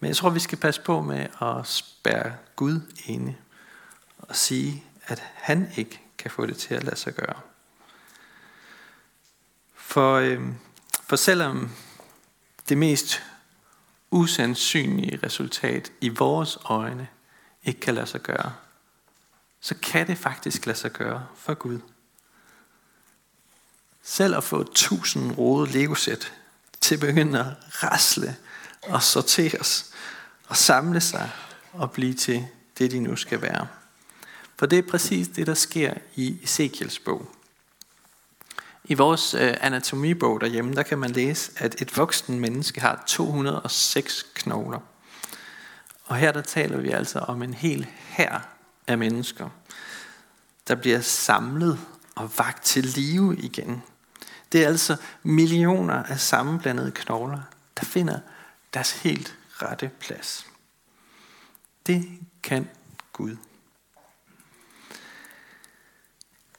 Men 0.00 0.08
jeg 0.08 0.16
tror, 0.16 0.30
vi 0.30 0.40
skal 0.40 0.58
passe 0.58 0.80
på 0.80 1.00
med 1.00 1.26
at 1.40 1.66
spærre 1.66 2.32
Gud 2.56 2.80
inde 3.06 3.34
og 4.18 4.36
sige, 4.36 4.84
at 5.06 5.22
han 5.34 5.72
ikke 5.76 6.00
kan 6.18 6.30
få 6.30 6.46
det 6.46 6.56
til 6.56 6.74
at 6.74 6.84
lade 6.84 6.96
sig 6.96 7.14
gøre. 7.14 7.40
For, 9.74 10.14
øh, 10.14 10.40
for 11.08 11.16
selvom 11.16 11.70
det 12.68 12.78
mest 12.78 13.22
usandsynlige 14.14 15.18
resultat 15.22 15.92
i 16.00 16.08
vores 16.08 16.58
øjne 16.64 17.08
ikke 17.64 17.80
kan 17.80 17.94
lade 17.94 18.06
sig 18.06 18.20
gøre, 18.20 18.52
så 19.60 19.74
kan 19.82 20.06
det 20.06 20.18
faktisk 20.18 20.66
lade 20.66 20.78
sig 20.78 20.92
gøre 20.92 21.26
for 21.36 21.54
Gud. 21.54 21.78
Selv 24.02 24.36
at 24.36 24.44
få 24.44 24.62
tusind 24.74 25.32
rode 25.32 25.72
legosæt 25.72 26.32
til 26.80 26.94
at 26.94 27.00
begynde 27.00 27.40
at 27.40 27.82
rasle 27.82 28.36
og 28.82 29.02
sorteres 29.02 29.92
og 30.46 30.56
samle 30.56 31.00
sig 31.00 31.30
og 31.72 31.90
blive 31.90 32.14
til 32.14 32.46
det, 32.78 32.90
de 32.90 33.00
nu 33.00 33.16
skal 33.16 33.42
være. 33.42 33.66
For 34.56 34.66
det 34.66 34.78
er 34.78 34.90
præcis 34.90 35.28
det, 35.28 35.46
der 35.46 35.54
sker 35.54 35.94
i 36.14 36.38
Ezekiels 36.42 36.98
bog. 36.98 37.34
I 38.84 38.94
vores 38.94 39.34
øh, 39.34 39.54
anatomibog 39.60 40.40
derhjemme, 40.40 40.74
der 40.74 40.82
kan 40.82 40.98
man 40.98 41.10
læse, 41.10 41.52
at 41.56 41.82
et 41.82 41.96
voksen 41.96 42.40
menneske 42.40 42.80
har 42.80 43.04
206 43.06 44.26
knogler. 44.34 44.80
Og 46.04 46.16
her 46.16 46.32
der 46.32 46.42
taler 46.42 46.76
vi 46.76 46.90
altså 46.90 47.18
om 47.18 47.42
en 47.42 47.54
hel 47.54 47.86
hær 48.08 48.48
af 48.86 48.98
mennesker, 48.98 49.48
der 50.68 50.74
bliver 50.74 51.00
samlet 51.00 51.78
og 52.14 52.30
vagt 52.38 52.64
til 52.64 52.84
live 52.84 53.36
igen. 53.36 53.82
Det 54.52 54.64
er 54.64 54.68
altså 54.68 54.96
millioner 55.22 56.02
af 56.02 56.20
sammenblandede 56.20 56.90
knogler, 56.90 57.40
der 57.76 57.84
finder 57.84 58.18
deres 58.74 58.92
helt 58.92 59.38
rette 59.62 59.90
plads. 60.00 60.46
Det 61.86 62.08
kan 62.42 62.68
Gud. 63.12 63.36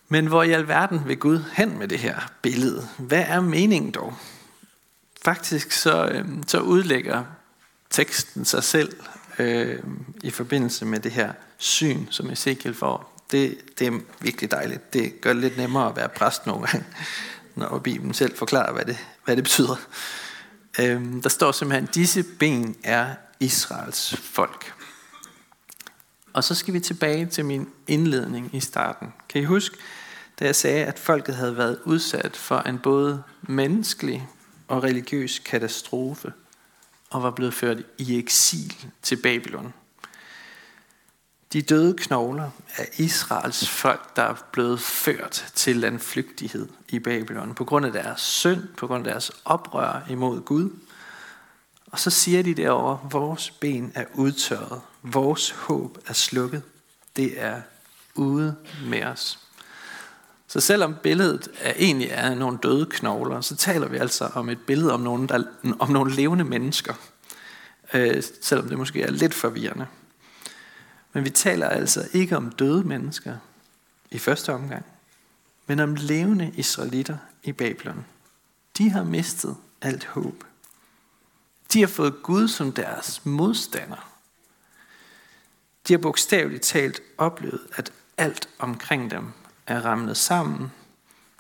Men 0.08 0.28
hvor 0.28 0.44
i 0.44 0.52
alverden 0.52 1.02
vil 1.06 1.18
Gud 1.18 1.44
hen 1.54 1.78
med 1.80 1.88
det 1.88 2.00
her 2.00 2.32
billede? 2.42 2.88
Hvad 2.98 3.24
er 3.28 3.42
meningen 3.42 3.92
dog? 3.92 4.14
Faktisk 5.22 5.72
så, 5.72 6.06
øh, 6.06 6.26
så 6.48 6.60
udlægger 6.60 7.24
teksten 7.90 8.46
sig 8.46 8.64
selv 8.64 8.96
øh, 9.40 9.80
i 10.24 10.32
forbindelse 10.32 10.86
med 10.86 11.00
det 11.00 11.12
her 11.12 11.34
syn, 11.58 12.06
som 12.10 12.30
Ezekiel 12.30 12.74
får. 12.74 13.24
Det, 13.32 13.58
det 13.80 13.88
er 13.88 14.00
virkelig 14.20 14.52
dejligt. 14.52 14.94
Det 14.94 15.22
gør 15.22 15.34
det 15.34 15.42
lidt 15.42 15.58
nemmere 15.58 15.90
at 15.90 15.96
være 15.96 16.10
præst 16.10 16.46
nogle 16.46 16.68
gange, 16.68 16.86
når 17.56 17.80
Bibelen 17.80 18.14
selv 18.14 18.38
forklarer, 18.38 18.74
hvad 18.74 18.86
det, 18.86 18.98
hvad 19.26 19.36
det 19.36 19.44
betyder. 19.44 19.76
Øh, 20.80 21.02
der 21.24 21.30
står 21.30 21.52
simpelthen, 21.52 21.90
disse 21.94 22.24
ben 22.24 22.76
er 22.84 23.08
Israels 23.40 24.16
folk. 24.16 24.74
Og 26.36 26.44
så 26.44 26.56
skal 26.56 26.74
vi 26.74 26.80
tilbage 26.80 27.26
til 27.26 27.46
min 27.46 27.70
indledning 27.88 28.50
i 28.54 28.60
starten. 28.60 29.14
Kan 29.30 29.42
I 29.42 29.46
huske, 29.46 29.78
da 30.40 30.46
jeg 30.46 30.56
sagde, 30.56 30.86
at 30.86 31.00
folket 31.00 31.36
havde 31.36 31.58
været 31.58 31.80
udsat 31.86 32.36
for 32.36 32.60
en 32.60 32.80
både 32.80 33.24
menneskelig 33.42 34.28
og 34.68 34.84
religiøs 34.84 35.40
katastrofe, 35.40 36.34
og 37.10 37.24
var 37.24 37.32
blevet 37.32 37.54
ført 37.54 37.78
i 37.98 38.18
eksil 38.20 38.76
til 39.02 39.16
Babylon. 39.16 39.74
De 41.54 41.62
døde 41.62 41.94
knogler 41.98 42.50
af 42.78 42.90
Israels 42.98 43.70
folk, 43.70 44.16
der 44.16 44.24
er 44.24 44.36
blevet 44.52 44.80
ført 44.80 45.52
til 45.56 45.76
landflygtighed 45.76 46.70
i 46.90 47.00
Babylon 47.00 47.56
på 47.56 47.66
grund 47.66 47.86
af 47.86 47.92
deres 47.92 48.22
synd, 48.22 48.64
på 48.78 48.88
grund 48.88 49.08
af 49.08 49.12
deres 49.12 49.32
oprør 49.46 50.06
imod 50.10 50.42
Gud. 50.42 50.70
Og 51.96 52.00
så 52.00 52.10
siger 52.10 52.44
de 52.44 52.54
derovre, 52.54 53.00
vores 53.12 53.52
ben 53.52 53.92
er 53.96 54.06
udtørret, 54.14 54.82
vores 55.04 55.50
håb 55.50 55.98
er 56.08 56.14
slukket, 56.14 56.64
det 57.16 57.42
er 57.42 57.62
ude 58.16 58.56
med 58.86 59.04
os. 59.04 59.40
Så 60.48 60.60
selvom 60.60 60.96
billedet 61.04 61.48
er 61.60 61.74
egentlig 61.78 62.08
er 62.12 62.36
nogle 62.36 62.60
døde 62.64 62.86
knogler, 62.86 63.42
så 63.42 63.56
taler 63.56 63.88
vi 63.88 63.98
altså 63.98 64.26
om 64.34 64.50
et 64.50 64.60
billede 64.68 64.94
om 64.94 65.00
nogle, 65.00 65.28
der, 65.28 65.44
om 65.80 65.90
nogle 65.90 66.14
levende 66.14 66.44
mennesker. 66.44 66.94
Øh, 67.94 68.24
selvom 68.42 68.70
det 68.70 68.78
måske 68.78 69.02
er 69.02 69.12
lidt 69.12 69.34
forvirrende. 69.34 69.88
Men 71.14 71.26
vi 71.26 71.30
taler 71.30 71.70
altså 71.70 72.08
ikke 72.14 72.38
om 72.38 72.52
døde 72.52 72.84
mennesker 72.84 73.38
i 74.12 74.18
første 74.18 74.54
omgang, 74.54 74.86
men 75.68 75.80
om 75.80 75.96
levende 75.96 76.52
israelitter 76.56 77.18
i 77.44 77.52
Babylon. 77.52 78.06
De 78.78 78.90
har 78.90 79.04
mistet 79.04 79.56
alt 79.82 80.06
håb. 80.06 80.44
De 81.74 81.80
har 81.80 81.88
fået 81.88 82.24
Gud 82.24 82.48
som 82.48 82.72
deres 82.72 83.26
modstander. 83.26 84.12
De 85.88 85.94
har 85.94 85.98
bogstaveligt 85.98 86.64
talt 86.64 87.02
oplevet, 87.18 87.68
at 87.76 87.94
alt 88.18 88.50
omkring 88.60 89.12
dem 89.12 89.32
er 89.68 89.86
ramlet 89.86 90.18
sammen. 90.18 90.72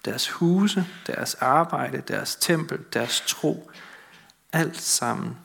Deres 0.05 0.29
huse, 0.29 0.87
deres 1.07 1.33
arbejde, 1.33 2.03
deres 2.07 2.35
tempel, 2.35 2.85
deres 2.93 3.23
tro, 3.27 3.71
alt 4.53 4.81
sammen 4.81 5.37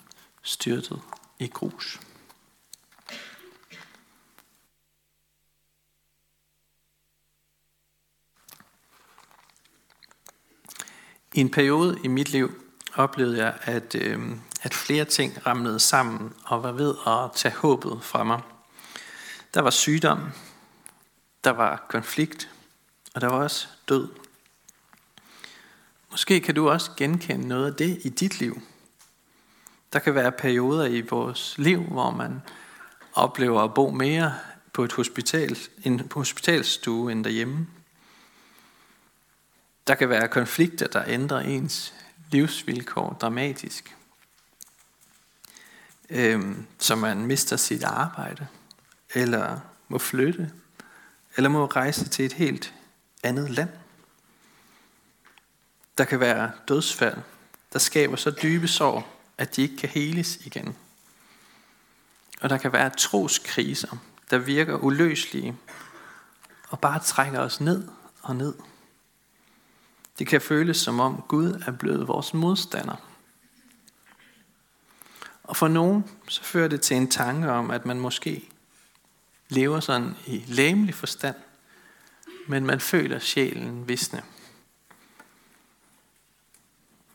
styrtet 0.42 1.02
i 1.38 1.46
grus. 1.46 2.00
I 11.34 11.40
en 11.40 11.50
periode 11.50 11.98
i 12.04 12.08
mit 12.08 12.28
liv, 12.28 12.69
oplevede 12.94 13.44
jeg, 13.44 13.58
at, 13.62 13.94
øh, 13.94 14.20
at 14.62 14.74
flere 14.74 15.04
ting 15.04 15.46
ramlede 15.46 15.80
sammen 15.80 16.34
og 16.44 16.62
var 16.62 16.72
ved 16.72 16.94
at 17.06 17.30
tage 17.34 17.54
håbet 17.54 17.98
fra 18.02 18.24
mig. 18.24 18.40
Der 19.54 19.60
var 19.60 19.70
sygdom, 19.70 20.20
der 21.44 21.50
var 21.50 21.86
konflikt, 21.88 22.50
og 23.14 23.20
der 23.20 23.26
var 23.26 23.42
også 23.42 23.68
død. 23.88 24.08
Måske 26.10 26.40
kan 26.40 26.54
du 26.54 26.70
også 26.70 26.90
genkende 26.96 27.48
noget 27.48 27.66
af 27.66 27.74
det 27.74 27.98
i 28.04 28.08
dit 28.08 28.40
liv. 28.40 28.62
Der 29.92 29.98
kan 29.98 30.14
være 30.14 30.32
perioder 30.32 30.84
i 30.84 31.00
vores 31.00 31.58
liv, 31.58 31.82
hvor 31.82 32.10
man 32.10 32.42
oplever 33.12 33.62
at 33.62 33.74
bo 33.74 33.90
mere 33.90 34.34
på 34.72 34.84
et 34.84 34.92
hospital, 34.92 35.58
en 35.84 36.10
hospitalstue 36.14 37.12
end 37.12 37.24
derhjemme. 37.24 37.66
Der 39.86 39.94
kan 39.94 40.08
være 40.08 40.28
konflikter, 40.28 40.86
der 40.86 41.04
ændrer 41.06 41.40
ens 41.40 41.94
livsvilkår 42.30 43.16
dramatisk. 43.20 43.96
Øhm, 46.10 46.66
så 46.78 46.96
man 46.96 47.26
mister 47.26 47.56
sit 47.56 47.84
arbejde, 47.84 48.46
eller 49.14 49.60
må 49.88 49.98
flytte, 49.98 50.52
eller 51.36 51.50
må 51.50 51.66
rejse 51.66 52.08
til 52.08 52.24
et 52.24 52.32
helt 52.32 52.74
andet 53.22 53.50
land. 53.50 53.70
Der 55.98 56.04
kan 56.04 56.20
være 56.20 56.52
dødsfald, 56.68 57.18
der 57.72 57.78
skaber 57.78 58.16
så 58.16 58.30
dybe 58.30 58.68
sår, 58.68 59.20
at 59.38 59.56
de 59.56 59.62
ikke 59.62 59.76
kan 59.76 59.88
heles 59.88 60.36
igen. 60.36 60.76
Og 62.40 62.50
der 62.50 62.58
kan 62.58 62.72
være 62.72 62.90
troskriser, 62.90 63.96
der 64.30 64.38
virker 64.38 64.76
uløselige 64.76 65.56
og 66.68 66.80
bare 66.80 66.98
trækker 66.98 67.40
os 67.40 67.60
ned 67.60 67.88
og 68.22 68.36
ned. 68.36 68.54
Det 70.20 70.28
kan 70.28 70.40
føles 70.40 70.76
som 70.76 71.00
om 71.00 71.22
Gud 71.28 71.62
er 71.66 71.72
blevet 71.72 72.08
vores 72.08 72.34
modstander. 72.34 72.96
Og 75.44 75.56
for 75.56 75.68
nogen 75.68 76.04
så 76.28 76.42
fører 76.42 76.68
det 76.68 76.80
til 76.80 76.96
en 76.96 77.10
tanke 77.10 77.50
om, 77.50 77.70
at 77.70 77.86
man 77.86 78.00
måske 78.00 78.48
lever 79.48 79.80
sådan 79.80 80.16
i 80.26 80.44
læmelig 80.46 80.94
forstand, 80.94 81.36
men 82.48 82.66
man 82.66 82.80
føler 82.80 83.18
sjælen 83.18 83.88
visne. 83.88 84.22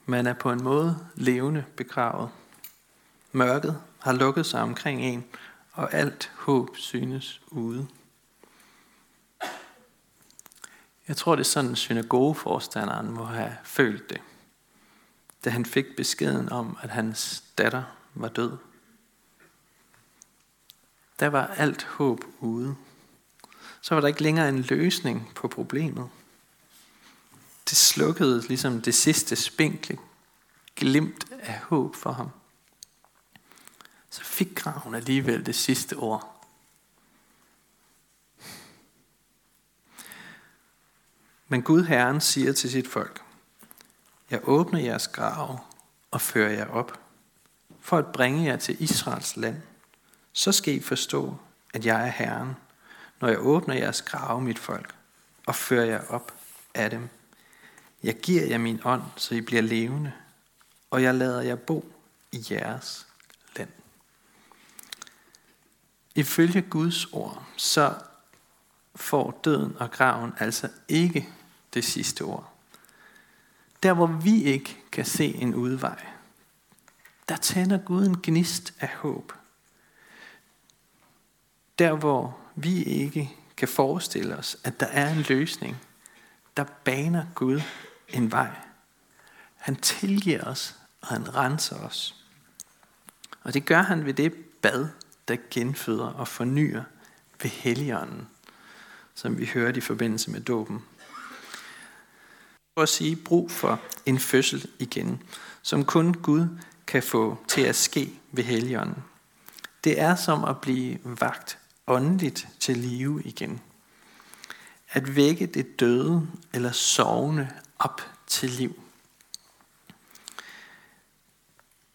Man 0.06 0.28
er 0.28 0.34
på 0.34 0.52
en 0.52 0.64
måde 0.64 1.08
levende 1.16 1.66
begravet. 1.76 2.30
Mørket 3.32 3.82
har 4.00 4.14
lukket 4.14 4.46
sig 4.46 4.62
omkring 4.62 5.02
en, 5.02 5.26
og 5.72 5.94
alt 5.94 6.32
håb 6.36 6.78
synes 6.78 7.42
ude. 7.48 7.88
Jeg 11.08 11.18
tror, 11.18 11.36
det 11.36 11.44
er 11.44 11.50
sådan, 11.50 11.76
synagogeforstanderen 11.76 13.12
må 13.12 13.24
have 13.24 13.58
følt 13.64 14.10
det, 14.10 14.22
da 15.46 15.50
han 15.50 15.66
fik 15.66 15.86
beskeden 15.98 16.50
om, 16.50 16.78
at 16.82 16.90
hans 16.90 17.44
datter 17.58 17.84
var 18.14 18.28
død. 18.28 18.58
Der 21.20 21.28
var 21.28 21.48
alt 21.48 21.84
håb 21.84 22.24
ude. 22.40 22.76
Så 23.82 23.96
var 23.96 24.02
der 24.02 24.08
ikke 24.08 24.24
længere 24.24 24.50
en 24.50 24.62
løsning 24.62 25.32
på 25.36 25.48
problemet. 25.48 26.10
Det 27.70 27.78
slukkede 27.78 28.48
ligesom 28.48 28.82
det 28.82 28.96
sidste 28.96 29.36
spinkle 29.36 29.98
glimt 30.76 31.26
af 31.40 31.60
håb 31.60 31.96
for 31.96 32.12
ham. 32.12 32.30
Så 34.10 34.24
fik 34.24 34.56
graven 34.56 34.96
alligevel 34.96 35.46
det 35.46 35.56
sidste 35.56 35.96
ord. 35.96 36.35
Men 41.48 41.62
Gud 41.62 41.84
Herren 41.84 42.22
siger 42.22 42.54
til 42.54 42.72
sit 42.72 42.88
folk, 42.88 43.22
jeg 44.30 44.40
åbner 44.44 44.80
jeres 44.80 45.08
grav 45.08 45.60
og 46.12 46.22
fører 46.22 46.52
jer 46.52 46.68
op, 46.68 47.00
for 47.82 47.98
at 47.98 48.12
bringe 48.14 48.46
jer 48.46 48.58
til 48.58 48.84
Israels 48.84 49.38
land. 49.38 49.62
Så 50.34 50.52
skal 50.52 50.76
I 50.76 50.80
forstå, 50.80 51.38
at 51.74 51.86
jeg 51.86 52.02
er 52.02 52.12
Herren, 52.12 52.56
når 53.22 53.28
jeg 53.28 53.40
åbner 53.40 53.76
jeres 53.76 54.02
grave, 54.02 54.42
mit 54.42 54.60
folk, 54.60 54.96
og 55.46 55.56
fører 55.56 55.86
jer 55.86 56.02
op 56.10 56.34
af 56.74 56.90
dem. 56.90 57.10
Jeg 58.04 58.16
giver 58.20 58.46
jer 58.46 58.58
min 58.58 58.82
ånd, 58.84 59.04
så 59.16 59.36
I 59.36 59.42
bliver 59.42 59.62
levende, 59.62 60.12
og 60.92 61.04
jeg 61.04 61.16
lader 61.16 61.42
jer 61.42 61.56
bo 61.56 61.92
i 62.32 62.46
jeres 62.52 63.08
land. 63.58 63.70
Ifølge 66.16 66.62
Guds 66.62 67.06
ord, 67.06 67.44
så 67.58 67.94
får 68.96 69.40
døden 69.44 69.78
og 69.80 69.92
graven 69.92 70.34
altså 70.38 70.70
ikke 70.88 71.30
det 71.74 71.84
sidste 71.84 72.22
ord. 72.22 72.52
Der 73.84 73.94
hvor 73.94 74.08
vi 74.08 74.44
ikke 74.44 74.84
kan 74.92 75.06
se 75.06 75.36
en 75.36 75.56
udvej, 75.56 76.06
der 77.30 77.36
tænder 77.36 77.78
Gud 77.78 78.06
en 78.06 78.18
gnist 78.24 78.74
af 78.80 78.90
håb. 78.90 79.34
Der 81.80 81.94
hvor 81.94 82.38
vi 82.56 82.84
ikke 82.84 83.36
kan 83.58 83.68
forestille 83.68 84.38
os, 84.38 84.58
at 84.64 84.80
der 84.80 84.86
er 84.86 85.14
en 85.14 85.26
løsning, 85.30 85.78
der 86.58 86.64
baner 86.64 87.26
Gud 87.36 87.62
en 88.08 88.32
vej. 88.32 88.56
Han 89.56 89.76
tilgiver 89.76 90.44
os, 90.44 90.76
og 91.02 91.08
han 91.08 91.36
renser 91.36 91.80
os. 91.80 92.26
Og 93.44 93.54
det 93.54 93.66
gør 93.66 93.82
han 93.82 94.06
ved 94.06 94.14
det 94.14 94.36
bad, 94.36 94.88
der 95.28 95.38
genføder 95.52 96.08
og 96.08 96.28
fornyer 96.28 96.84
ved 97.42 97.50
Helligånden, 97.50 98.28
som 99.16 99.38
vi 99.38 99.46
hørte 99.46 99.78
i 99.78 99.82
forbindelse 99.82 100.32
med 100.32 100.42
dåben. 100.42 100.84
For 102.74 102.82
at 102.82 102.90
sige 102.90 103.16
brug 103.16 103.52
for 103.52 103.82
en 104.06 104.20
fødsel 104.20 104.70
igen, 104.80 105.24
som 105.62 105.86
kun 105.86 106.14
Gud 106.14 106.48
kan 106.88 107.04
få 107.04 107.38
til 107.48 107.62
at 107.62 107.76
ske 107.76 108.20
ved 108.32 108.44
Helligånden. 108.44 109.04
Det 109.84 110.02
er 110.02 110.16
som 110.16 110.44
at 110.44 110.62
blive 110.62 110.98
vagt 111.04 111.58
åndeligt 111.88 112.48
til 112.60 112.78
live 112.78 113.24
igen. 113.24 113.62
At 114.92 115.16
vække 115.16 115.46
det 115.46 115.80
døde 115.80 116.28
eller 116.54 116.72
sovende 116.72 117.50
op 117.80 118.02
til 118.28 118.50
liv. 118.50 118.82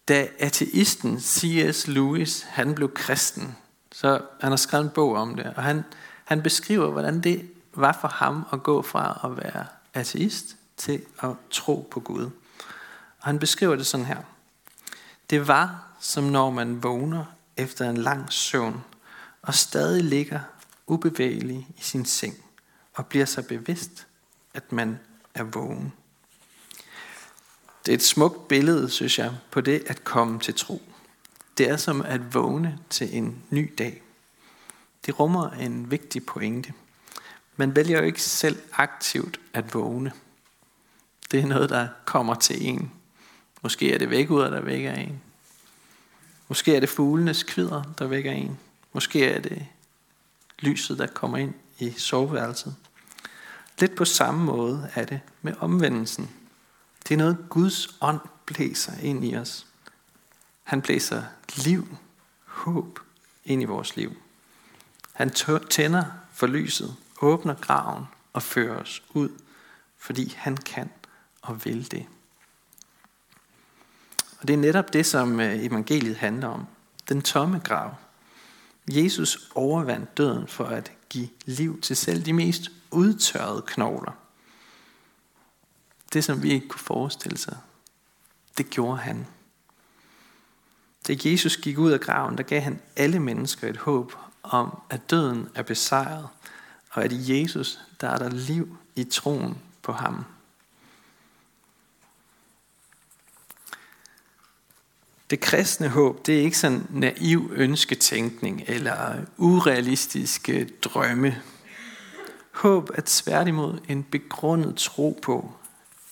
Da 0.08 0.28
ateisten 0.38 1.20
C.S. 1.20 1.86
Lewis 1.86 2.42
han 2.42 2.74
blev 2.74 2.94
kristen, 2.94 3.56
så 3.92 4.20
han 4.40 4.52
har 4.52 4.56
skrevet 4.56 4.84
en 4.84 4.90
bog 4.90 5.14
om 5.14 5.36
det, 5.36 5.46
og 5.46 5.62
han, 5.62 5.84
han 6.30 6.42
beskriver, 6.42 6.90
hvordan 6.90 7.20
det 7.20 7.50
var 7.74 7.98
for 8.00 8.08
ham 8.08 8.46
at 8.52 8.62
gå 8.62 8.82
fra 8.82 9.20
at 9.24 9.36
være 9.36 9.66
ateist 9.94 10.56
til 10.76 11.02
at 11.22 11.30
tro 11.50 11.88
på 11.90 12.00
Gud. 12.00 12.24
Og 13.20 13.24
han 13.24 13.38
beskriver 13.38 13.76
det 13.76 13.86
sådan 13.86 14.06
her. 14.06 14.18
Det 15.30 15.48
var 15.48 15.86
som 16.00 16.24
når 16.24 16.50
man 16.50 16.82
vågner 16.82 17.24
efter 17.56 17.90
en 17.90 17.96
lang 17.96 18.32
søvn, 18.32 18.84
og 19.42 19.54
stadig 19.54 20.04
ligger 20.04 20.40
ubevægelig 20.86 21.66
i 21.78 21.82
sin 21.82 22.04
seng, 22.04 22.44
og 22.94 23.06
bliver 23.06 23.26
så 23.26 23.42
bevidst, 23.42 24.06
at 24.54 24.72
man 24.72 24.98
er 25.34 25.42
vågen. 25.42 25.92
Det 27.86 27.92
er 27.92 27.96
et 27.96 28.02
smukt 28.02 28.48
billede, 28.48 28.90
synes 28.90 29.18
jeg, 29.18 29.34
på 29.50 29.60
det 29.60 29.82
at 29.86 30.04
komme 30.04 30.40
til 30.40 30.54
tro. 30.54 30.82
Det 31.58 31.68
er 31.68 31.76
som 31.76 32.02
at 32.02 32.34
vågne 32.34 32.78
til 32.90 33.16
en 33.16 33.42
ny 33.50 33.74
dag. 33.78 34.02
Det 35.06 35.20
rummer 35.20 35.50
en 35.50 35.90
vigtig 35.90 36.26
pointe. 36.26 36.72
Man 37.56 37.76
vælger 37.76 37.98
jo 37.98 38.04
ikke 38.04 38.22
selv 38.22 38.62
aktivt 38.72 39.40
at 39.52 39.74
vågne. 39.74 40.12
Det 41.30 41.40
er 41.40 41.46
noget, 41.46 41.70
der 41.70 41.88
kommer 42.04 42.34
til 42.34 42.66
en. 42.66 42.92
Måske 43.62 43.94
er 43.94 43.98
det 43.98 44.10
vækkeuder, 44.10 44.50
der 44.50 44.60
vækker 44.60 44.94
en. 44.94 45.22
Måske 46.48 46.76
er 46.76 46.80
det 46.80 46.88
fuglenes 46.88 47.42
kvider, 47.42 47.82
der 47.98 48.06
vækker 48.06 48.32
en. 48.32 48.58
Måske 48.92 49.26
er 49.26 49.40
det 49.40 49.66
lyset, 50.58 50.98
der 50.98 51.06
kommer 51.06 51.38
ind 51.38 51.54
i 51.78 51.90
soveværelset. 51.90 52.76
Lidt 53.80 53.96
på 53.96 54.04
samme 54.04 54.44
måde 54.44 54.90
er 54.94 55.04
det 55.04 55.20
med 55.42 55.54
omvendelsen. 55.58 56.30
Det 57.08 57.14
er 57.14 57.18
noget, 57.18 57.38
Guds 57.48 57.96
ånd 58.00 58.20
blæser 58.46 58.92
ind 59.02 59.24
i 59.24 59.36
os. 59.36 59.66
Han 60.62 60.82
blæser 60.82 61.22
liv, 61.56 61.96
håb 62.44 62.98
ind 63.44 63.62
i 63.62 63.64
vores 63.64 63.96
liv. 63.96 64.16
Han 65.20 65.30
tænder 65.70 66.04
for 66.32 66.46
lyset, 66.46 66.96
åbner 67.22 67.54
graven 67.54 68.04
og 68.32 68.42
fører 68.42 68.80
os 68.80 69.02
ud, 69.14 69.28
fordi 69.98 70.34
han 70.36 70.56
kan 70.56 70.90
og 71.42 71.64
vil 71.64 71.90
det. 71.90 72.06
Og 74.40 74.48
det 74.48 74.54
er 74.54 74.58
netop 74.58 74.92
det, 74.92 75.06
som 75.06 75.40
øh, 75.40 75.64
evangeliet 75.64 76.16
handler 76.16 76.48
om. 76.48 76.66
Den 77.08 77.22
tomme 77.22 77.58
grav. 77.58 77.94
Jesus 78.88 79.50
overvandt 79.54 80.16
døden 80.16 80.48
for 80.48 80.64
at 80.64 80.92
give 81.08 81.28
liv 81.44 81.80
til 81.80 81.96
selv 81.96 82.24
de 82.24 82.32
mest 82.32 82.70
udtørrede 82.90 83.62
knogler. 83.62 84.12
Det, 86.12 86.24
som 86.24 86.42
vi 86.42 86.50
ikke 86.50 86.68
kunne 86.68 86.80
forestille 86.80 87.38
sig, 87.38 87.56
det 88.58 88.70
gjorde 88.70 88.98
han. 88.98 89.26
Da 91.08 91.16
Jesus 91.24 91.56
gik 91.56 91.78
ud 91.78 91.90
af 91.90 92.00
graven, 92.00 92.36
der 92.36 92.42
gav 92.42 92.60
han 92.60 92.80
alle 92.96 93.20
mennesker 93.20 93.68
et 93.68 93.76
håb 93.76 94.12
om, 94.42 94.78
at 94.90 95.10
døden 95.10 95.48
er 95.54 95.62
besejret, 95.62 96.28
og 96.90 97.04
at 97.04 97.12
i 97.12 97.40
Jesus, 97.40 97.78
der 98.00 98.08
er 98.08 98.18
der 98.18 98.28
liv 98.28 98.76
i 98.96 99.04
troen 99.04 99.58
på 99.82 99.92
ham. 99.92 100.24
Det 105.30 105.40
kristne 105.40 105.88
håb, 105.88 106.26
det 106.26 106.38
er 106.38 106.42
ikke 106.42 106.58
sådan 106.58 106.86
naiv 106.90 107.50
ønsketænkning 107.54 108.62
eller 108.66 109.16
urealistiske 109.36 110.52
øh, 110.52 110.68
drømme. 110.82 111.42
Håb 112.50 112.90
er 112.94 113.02
tværtimod 113.06 113.78
en 113.88 114.02
begrundet 114.02 114.76
tro 114.76 115.18
på, 115.22 115.52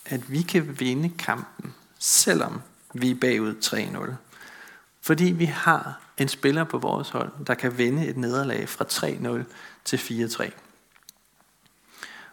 at 0.07 0.33
vi 0.33 0.43
kan 0.43 0.81
vinde 0.81 1.13
kampen, 1.19 1.75
selvom 1.99 2.61
vi 2.95 3.11
er 3.11 3.15
bagud 3.15 3.55
3-0. 3.65 4.28
Fordi 5.09 5.25
vi 5.25 5.45
har 5.45 6.01
en 6.19 6.29
spiller 6.29 6.65
på 6.65 6.79
vores 6.79 7.09
hold, 7.09 7.33
der 7.47 7.55
kan 7.55 7.79
vende 7.79 8.07
et 8.07 8.17
nederlag 8.17 8.69
fra 8.69 8.85
3-0 8.85 9.45
til 9.85 9.97
4-3. 9.97 10.51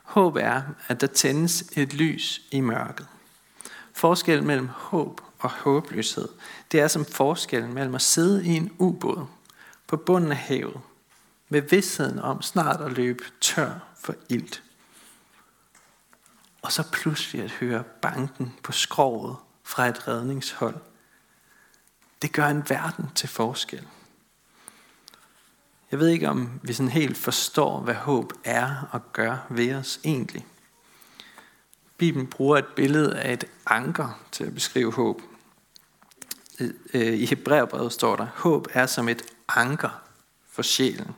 Håb 0.03 0.35
er, 0.35 0.61
at 0.87 1.01
der 1.01 1.07
tændes 1.07 1.61
et 1.75 1.93
lys 1.93 2.41
i 2.51 2.59
mørket. 2.59 3.07
Forskellen 3.93 4.47
mellem 4.47 4.67
håb 4.67 5.21
og 5.39 5.49
håbløshed, 5.49 6.27
det 6.71 6.79
er 6.79 6.87
som 6.87 7.05
forskellen 7.05 7.73
mellem 7.73 7.95
at 7.95 8.01
sidde 8.01 8.45
i 8.45 8.49
en 8.49 8.71
ubåd 8.77 9.25
på 9.87 9.97
bunden 9.97 10.31
af 10.31 10.37
havet, 10.37 10.81
med 11.49 11.61
vidstheden 11.61 12.19
om 12.19 12.41
snart 12.41 12.81
at 12.81 12.91
løbe 12.91 13.23
tør 13.41 13.79
for 13.97 14.15
ilt. 14.29 14.63
Og 16.61 16.71
så 16.71 16.83
pludselig 16.91 17.43
at 17.43 17.51
høre 17.51 17.83
banken 18.01 18.53
på 18.63 18.71
skroget 18.71 19.35
fra 19.63 19.87
et 19.87 20.07
redningshold. 20.07 20.75
Det 22.25 22.33
gør 22.33 22.47
en 22.47 22.69
verden 22.69 23.09
til 23.15 23.29
forskel. 23.29 23.87
Jeg 25.91 25.99
ved 25.99 26.07
ikke, 26.07 26.29
om 26.29 26.59
vi 26.63 26.73
sådan 26.73 26.91
helt 26.91 27.17
forstår, 27.17 27.79
hvad 27.79 27.93
håb 27.93 28.33
er 28.43 28.89
og 28.91 29.13
gør 29.13 29.37
ved 29.49 29.75
os 29.75 29.99
egentlig. 30.03 30.45
Bibelen 31.97 32.27
bruger 32.27 32.57
et 32.57 32.65
billede 32.65 33.19
af 33.19 33.33
et 33.33 33.43
anker 33.65 34.19
til 34.31 34.43
at 34.43 34.53
beskrive 34.53 34.93
håb. 34.93 35.21
Øh, 36.59 36.69
øh, 36.93 37.13
I 37.13 37.25
Hebræerbrevet 37.25 37.93
står 37.93 38.15
der, 38.15 38.27
håb 38.35 38.67
er 38.73 38.85
som 38.85 39.09
et 39.09 39.21
anker 39.47 40.01
for 40.49 40.61
sjælen. 40.61 41.15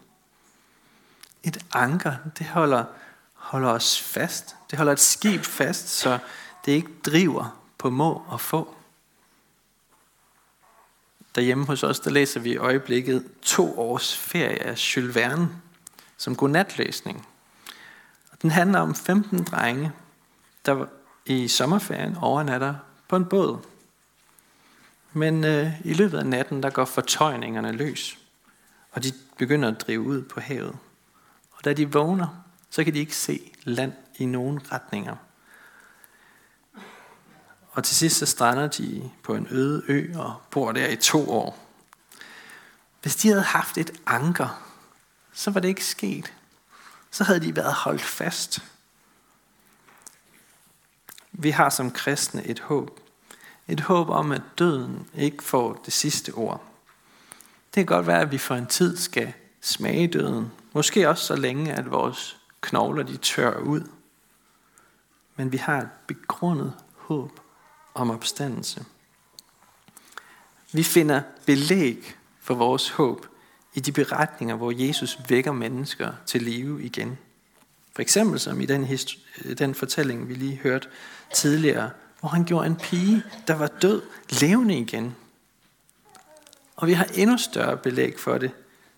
Et 1.44 1.66
anker, 1.74 2.14
det 2.38 2.48
holder, 2.48 2.86
holder 3.34 3.70
os 3.70 4.02
fast. 4.02 4.56
Det 4.72 4.78
holder 4.78 4.94
et 4.94 5.00
skib 5.00 5.44
fast, 5.44 5.90
så 5.90 6.20
det 6.66 6.72
ikke 6.72 6.92
driver 7.06 7.60
på 7.78 7.90
må 7.90 8.24
og 8.28 8.42
få. 8.42 8.77
Derhjemme 11.38 11.66
hos 11.66 11.84
os, 11.84 12.00
der 12.00 12.10
læser 12.10 12.40
vi 12.40 12.52
i 12.52 12.58
øjeblikket 12.58 13.26
to 13.42 13.80
års 13.80 14.18
ferie 14.18 14.64
af 14.64 14.96
Jules 14.96 15.16
Verne 15.16 15.50
som 16.18 16.36
godnatlæsning. 16.36 17.28
Den 18.42 18.52
handler 18.52 18.80
om 18.80 18.96
15 18.96 19.44
drenge, 19.44 19.92
der 20.66 20.86
i 21.26 21.48
sommerferien 21.48 22.18
overnatter 22.22 22.76
på 23.08 23.16
en 23.16 23.26
båd. 23.26 23.58
Men 25.14 25.44
øh, 25.44 25.72
i 25.86 25.94
løbet 25.94 26.18
af 26.18 26.26
natten, 26.26 26.64
der 26.64 26.70
går 26.70 26.86
fortøjningerne 26.86 27.72
løs, 27.72 28.18
og 28.92 29.04
de 29.04 29.14
begynder 29.38 29.72
at 29.72 29.82
drive 29.82 30.02
ud 30.02 30.22
på 30.22 30.40
havet. 30.40 30.78
Og 31.52 31.66
da 31.66 31.74
de 31.74 31.92
vågner, 31.92 32.44
så 32.70 32.84
kan 32.84 32.94
de 32.94 33.00
ikke 33.00 33.16
se 33.16 33.40
land 33.64 33.94
i 34.18 34.26
nogen 34.26 34.72
retninger. 34.72 35.16
Og 37.78 37.84
til 37.84 37.96
sidst 37.96 38.18
så 38.18 38.26
strander 38.26 38.68
de 38.68 39.12
på 39.24 39.36
en 39.36 39.48
øde 39.52 39.84
ø 39.88 40.14
og 40.16 40.36
bor 40.52 40.72
der 40.72 40.88
i 40.88 40.96
to 40.96 41.32
år. 41.32 41.68
Hvis 43.02 43.16
de 43.16 43.28
havde 43.28 43.44
haft 43.44 43.78
et 43.78 43.92
anker, 44.06 44.64
så 45.34 45.52
var 45.52 45.60
det 45.60 45.68
ikke 45.68 45.86
sket. 45.86 46.34
Så 47.12 47.24
havde 47.24 47.40
de 47.40 47.56
været 47.56 47.74
holdt 47.74 48.02
fast. 48.02 48.64
Vi 51.32 51.50
har 51.50 51.70
som 51.70 51.92
kristne 51.92 52.46
et 52.46 52.60
håb. 52.60 53.00
Et 53.68 53.80
håb 53.80 54.10
om, 54.10 54.32
at 54.32 54.42
døden 54.60 55.10
ikke 55.16 55.44
får 55.44 55.82
det 55.86 55.94
sidste 55.94 56.32
ord. 56.32 56.64
Det 57.66 57.74
kan 57.74 57.86
godt 57.86 58.08
være, 58.08 58.22
at 58.22 58.32
vi 58.32 58.38
for 58.38 58.56
en 58.56 58.68
tid 58.68 58.98
skal 58.98 59.34
smage 59.62 60.08
døden. 60.08 60.52
Måske 60.74 61.10
også 61.10 61.26
så 61.26 61.36
længe, 61.36 61.74
at 61.74 61.92
vores 61.92 62.38
knogler 62.62 63.04
de 63.04 63.18
tør 63.18 63.58
ud. 63.58 63.82
Men 65.36 65.52
vi 65.52 65.58
har 65.58 65.78
et 65.78 65.90
begrundet 66.08 66.74
håb 66.96 67.40
om 67.98 68.10
opstandelse. 68.10 68.86
Vi 70.72 70.84
finder 70.84 71.22
belæg 71.46 72.16
for 72.42 72.56
vores 72.56 72.90
håb 72.90 73.26
i 73.74 73.80
de 73.80 73.92
beretninger, 73.92 74.56
hvor 74.56 74.72
Jesus 74.72 75.20
vækker 75.30 75.52
mennesker 75.52 76.12
til 76.26 76.42
live 76.42 76.84
igen. 76.84 77.18
For 77.96 78.02
eksempel 78.02 78.40
som 78.40 78.62
i 78.62 78.66
den, 78.66 78.88
den 79.58 79.76
fortælling, 79.76 80.30
vi 80.30 80.34
lige 80.34 80.60
hørte 80.64 80.88
tidligere, 81.34 81.90
hvor 82.20 82.30
han 82.30 82.44
gjorde 82.46 82.68
en 82.68 82.76
pige, 82.76 83.24
der 83.48 83.56
var 83.56 83.68
død, 83.68 84.02
levende 84.30 84.78
igen. 84.78 85.16
Og 86.76 86.88
vi 86.88 86.94
har 86.94 87.06
endnu 87.14 87.38
større 87.38 87.78
belæg 87.78 88.20
for 88.20 88.38
det, 88.38 88.52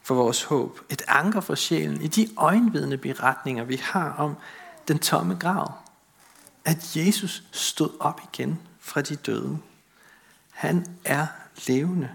for 0.04 0.16
vores 0.16 0.44
håb. 0.44 0.80
Et 0.90 1.02
anker 1.08 1.42
for 1.42 1.56
sjælen 1.56 2.02
i 2.02 2.08
de 2.08 2.30
øjenvidende 2.38 2.98
beretninger, 2.98 3.64
vi 3.64 3.76
har 3.76 4.12
om 4.12 4.36
den 4.88 5.00
tomme 5.00 5.36
grav. 5.36 5.74
At 6.66 6.96
Jesus 6.98 7.44
stod 7.52 7.90
op 8.00 8.22
igen 8.34 8.60
fra 8.90 9.02
de 9.02 9.16
døde. 9.16 9.60
Han 10.52 10.98
er 11.06 11.28
levende. 11.68 12.10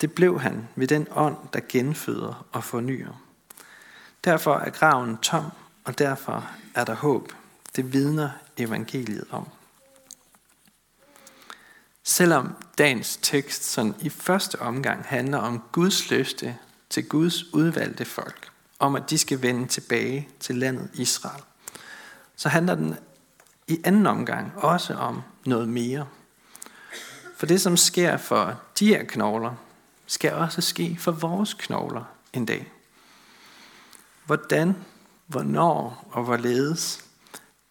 Det 0.00 0.12
blev 0.12 0.40
han 0.40 0.68
ved 0.76 0.86
den 0.86 1.06
ånd, 1.10 1.36
der 1.52 1.60
genføder 1.68 2.46
og 2.52 2.64
fornyer. 2.64 3.22
Derfor 4.24 4.54
er 4.54 4.70
graven 4.70 5.18
tom, 5.18 5.44
og 5.84 5.98
derfor 5.98 6.50
er 6.74 6.84
der 6.84 6.94
håb. 6.94 7.32
Det 7.76 7.92
vidner 7.92 8.30
evangeliet 8.56 9.24
om. 9.30 9.48
Selvom 12.04 12.56
dagens 12.78 13.18
tekst 13.22 13.64
sådan 13.64 13.94
i 14.00 14.08
første 14.08 14.60
omgang 14.60 15.04
handler 15.04 15.38
om 15.38 15.62
Guds 15.72 16.10
løfte 16.10 16.58
til 16.90 17.08
Guds 17.08 17.54
udvalgte 17.54 18.04
folk, 18.04 18.50
om 18.78 18.94
at 18.94 19.10
de 19.10 19.18
skal 19.18 19.42
vende 19.42 19.66
tilbage 19.66 20.28
til 20.40 20.54
landet 20.54 20.90
Israel, 20.94 21.42
så 22.36 22.48
handler 22.48 22.74
den 22.74 22.96
i 23.68 23.80
anden 23.84 24.06
omgang 24.06 24.52
også 24.56 24.94
om 24.94 25.22
noget 25.46 25.68
mere. 25.68 26.06
For 27.36 27.46
det, 27.46 27.60
som 27.60 27.76
sker 27.76 28.16
for 28.16 28.60
de 28.78 28.86
her 28.86 29.04
knogler, 29.04 29.54
skal 30.06 30.32
også 30.32 30.60
ske 30.60 30.96
for 31.00 31.12
vores 31.12 31.54
knogler 31.54 32.04
en 32.32 32.46
dag. 32.46 32.72
Hvordan, 34.26 34.76
hvornår 35.26 36.08
og 36.10 36.24
hvorledes, 36.24 37.04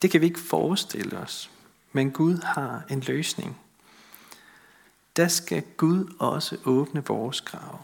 det 0.01 0.12
kan 0.12 0.21
vi 0.21 0.25
ikke 0.25 0.39
forestille 0.39 1.17
os. 1.17 1.51
Men 1.91 2.12
Gud 2.12 2.38
har 2.43 2.84
en 2.89 2.99
løsning. 2.99 3.60
Der 5.15 5.27
skal 5.27 5.63
Gud 5.77 6.15
også 6.19 6.58
åbne 6.65 7.05
vores 7.05 7.41
grav, 7.41 7.81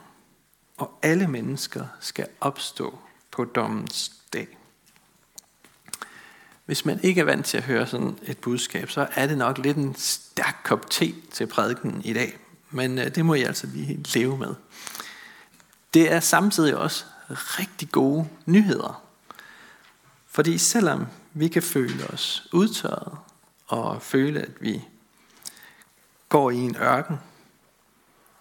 og 0.77 0.99
alle 1.01 1.27
mennesker 1.27 1.85
skal 1.99 2.27
opstå 2.41 2.99
på 3.31 3.45
dommens 3.45 4.11
dag. 4.33 4.57
Hvis 6.65 6.85
man 6.85 6.99
ikke 7.03 7.21
er 7.21 7.25
vant 7.25 7.45
til 7.45 7.57
at 7.57 7.63
høre 7.63 7.87
sådan 7.87 8.19
et 8.23 8.37
budskab, 8.37 8.89
så 8.89 9.07
er 9.15 9.27
det 9.27 9.37
nok 9.37 9.57
lidt 9.57 9.77
en 9.77 9.95
stærk 9.95 10.61
kop 10.63 10.89
te 10.89 11.13
til 11.31 11.47
prædiken 11.47 12.01
i 12.05 12.13
dag. 12.13 12.37
Men 12.71 12.99
øh, 12.99 13.15
det 13.15 13.25
må 13.25 13.33
I 13.33 13.41
altså 13.41 13.67
lige 13.67 14.05
leve 14.13 14.37
med. 14.37 14.55
Det 15.93 16.11
er 16.11 16.19
samtidig 16.19 16.77
også 16.77 17.05
rigtig 17.31 17.91
gode 17.91 18.27
nyheder. 18.45 19.03
Fordi 20.27 20.57
selvom 20.57 21.05
vi 21.33 21.47
kan 21.47 21.63
føle 21.63 22.07
os 22.07 22.47
udtørret 22.53 23.17
og 23.67 24.01
føle, 24.01 24.41
at 24.41 24.51
vi 24.61 24.81
går 26.29 26.51
i 26.51 26.55
en 26.57 26.75
ørken, 26.75 27.17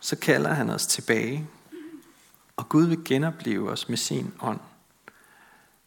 så 0.00 0.16
kalder 0.16 0.54
han 0.54 0.70
os 0.70 0.86
tilbage, 0.86 1.46
og 2.56 2.68
Gud 2.68 2.86
vil 2.86 3.04
genopleve 3.04 3.70
os 3.70 3.88
med 3.88 3.96
sin 3.96 4.32
ånd. 4.40 4.60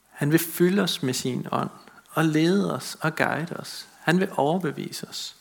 Han 0.10 0.32
vil 0.32 0.40
fylde 0.40 0.82
os 0.82 1.04
med 1.04 1.14
sin 1.14 1.48
ånd, 1.52 1.70
og 2.14 2.26
lede 2.26 2.74
os 2.74 2.98
og 3.02 3.16
guide 3.16 3.56
os. 3.56 3.88
Han 4.00 4.20
vil 4.20 4.30
overbevise 4.32 5.08
os. 5.08 5.36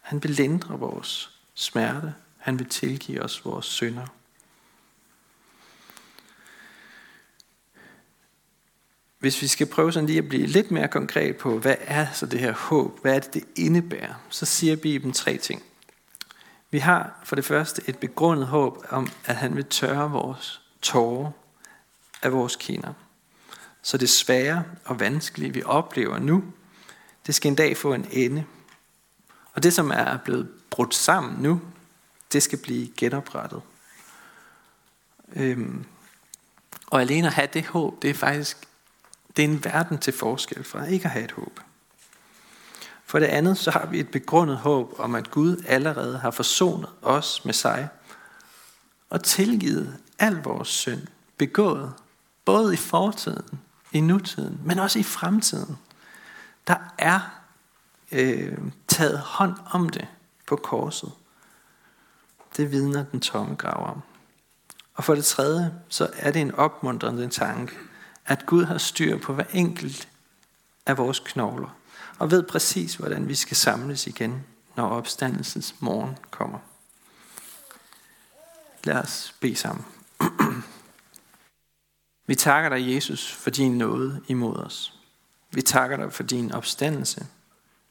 Han 0.00 0.22
vil 0.22 0.30
lindre 0.30 0.78
vores 0.78 1.30
smerte. 1.54 2.14
Han 2.38 2.58
vil 2.58 2.68
tilgive 2.68 3.22
os 3.22 3.44
vores 3.44 3.66
synder. 3.66 4.06
Hvis 9.18 9.42
vi 9.42 9.46
skal 9.46 9.66
prøve 9.66 9.92
sådan 9.92 10.06
lige 10.06 10.18
at 10.18 10.28
blive 10.28 10.46
lidt 10.46 10.70
mere 10.70 10.88
konkret 10.88 11.36
på, 11.36 11.58
hvad 11.58 11.76
er 11.80 12.06
så 12.12 12.26
det 12.26 12.40
her 12.40 12.52
håb? 12.52 13.00
Hvad 13.02 13.14
er 13.14 13.18
det, 13.18 13.34
det 13.34 13.44
indebærer? 13.56 14.14
Så 14.30 14.46
siger 14.46 14.76
Bibelen 14.76 15.12
tre 15.12 15.36
ting. 15.36 15.62
Vi 16.70 16.78
har 16.78 17.20
for 17.24 17.36
det 17.36 17.44
første 17.44 17.82
et 17.86 17.98
begrundet 17.98 18.46
håb 18.46 18.84
om, 18.90 19.08
at 19.24 19.36
han 19.36 19.56
vil 19.56 19.64
tørre 19.64 20.10
vores 20.10 20.60
tårer 20.82 21.30
af 22.22 22.32
vores 22.32 22.56
kinder. 22.56 22.92
Så 23.82 23.98
det 23.98 24.10
svære 24.10 24.64
og 24.84 25.00
vanskelige, 25.00 25.54
vi 25.54 25.62
oplever 25.62 26.18
nu, 26.18 26.44
det 27.26 27.34
skal 27.34 27.48
en 27.48 27.54
dag 27.54 27.76
få 27.76 27.94
en 27.94 28.06
ende. 28.10 28.44
Og 29.54 29.62
det, 29.62 29.72
som 29.72 29.90
er 29.90 30.16
blevet 30.16 30.48
brudt 30.70 30.94
sammen 30.94 31.42
nu, 31.42 31.60
det 32.32 32.42
skal 32.42 32.58
blive 32.58 32.88
genoprettet. 32.96 33.62
Øhm, 35.36 35.84
og 36.86 37.00
alene 37.00 37.26
at 37.26 37.32
have 37.32 37.48
det 37.52 37.66
håb, 37.66 38.02
det 38.02 38.10
er 38.10 38.14
faktisk 38.14 38.68
det 39.36 39.44
er 39.44 39.48
en 39.48 39.64
verden 39.64 39.98
til 39.98 40.12
forskel 40.12 40.64
fra 40.64 40.84
ikke 40.84 41.04
at 41.04 41.10
have 41.10 41.24
et 41.24 41.32
håb. 41.32 41.60
For 43.04 43.18
det 43.18 43.26
andet, 43.26 43.58
så 43.58 43.70
har 43.70 43.86
vi 43.86 44.00
et 44.00 44.10
begrundet 44.10 44.56
håb 44.56 44.94
om, 44.98 45.14
at 45.14 45.30
Gud 45.30 45.64
allerede 45.68 46.18
har 46.18 46.30
forsonet 46.30 46.88
os 47.02 47.44
med 47.44 47.54
sig 47.54 47.88
og 49.10 49.24
tilgivet 49.24 49.98
al 50.18 50.34
vores 50.34 50.68
synd, 50.68 51.06
begået 51.36 51.92
både 52.44 52.74
i 52.74 52.76
fortiden, 52.76 53.60
i 53.92 54.00
nutiden, 54.00 54.60
men 54.64 54.78
også 54.78 54.98
i 54.98 55.02
fremtiden. 55.02 55.78
Der 56.66 56.76
er 56.98 57.20
øh, 58.12 58.58
taget 58.88 59.18
hånd 59.18 59.54
om 59.70 59.88
det 59.88 60.08
på 60.46 60.56
korset. 60.56 61.12
Det 62.56 62.70
vidner 62.70 63.04
den 63.04 63.20
tomme 63.20 63.54
grav 63.54 63.90
om. 63.90 64.02
Og 64.94 65.04
for 65.04 65.14
det 65.14 65.24
tredje, 65.24 65.74
så 65.88 66.10
er 66.16 66.30
det 66.30 66.42
en 66.42 66.54
opmuntrende 66.54 67.28
tanke, 67.28 67.72
at 68.26 68.46
Gud 68.46 68.64
har 68.64 68.78
styr 68.78 69.18
på 69.18 69.34
hver 69.34 69.44
enkelt 69.52 70.08
af 70.86 70.98
vores 70.98 71.18
knogler, 71.18 71.76
og 72.18 72.30
ved 72.30 72.42
præcis, 72.42 72.94
hvordan 72.94 73.28
vi 73.28 73.34
skal 73.34 73.56
samles 73.56 74.06
igen, 74.06 74.44
når 74.76 74.88
opstandelsens 74.88 75.74
morgen 75.80 76.18
kommer. 76.30 76.58
Lad 78.84 78.96
os 78.96 79.34
bede 79.40 79.56
sammen. 79.56 79.84
Vi 82.30 82.34
takker 82.34 82.68
dig, 82.68 82.94
Jesus, 82.94 83.32
for 83.32 83.50
din 83.50 83.78
nåde 83.78 84.22
imod 84.28 84.56
os. 84.56 84.94
Vi 85.50 85.62
takker 85.62 85.96
dig 85.96 86.12
for 86.12 86.22
din 86.22 86.52
opstandelse, 86.52 87.26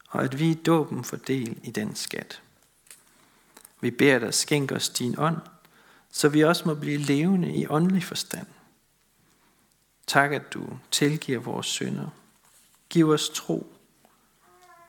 og 0.09 0.23
at 0.23 0.39
vi 0.39 0.49
i 0.49 0.53
dåben 0.53 1.03
får 1.03 1.17
del 1.17 1.59
i 1.63 1.71
den 1.71 1.95
skat. 1.95 2.41
Vi 3.81 3.91
beder 3.91 4.19
dig, 4.19 4.33
skænk 4.33 4.71
os 4.71 4.89
din 4.89 5.15
ånd, 5.17 5.37
så 6.11 6.29
vi 6.29 6.43
også 6.43 6.63
må 6.65 6.73
blive 6.73 6.97
levende 6.97 7.55
i 7.55 7.67
åndelig 7.67 8.03
forstand. 8.03 8.47
Tak, 10.07 10.31
at 10.31 10.53
du 10.53 10.79
tilgiver 10.91 11.39
vores 11.39 11.67
synder. 11.67 12.07
Giv 12.89 13.09
os 13.09 13.29
tro, 13.29 13.73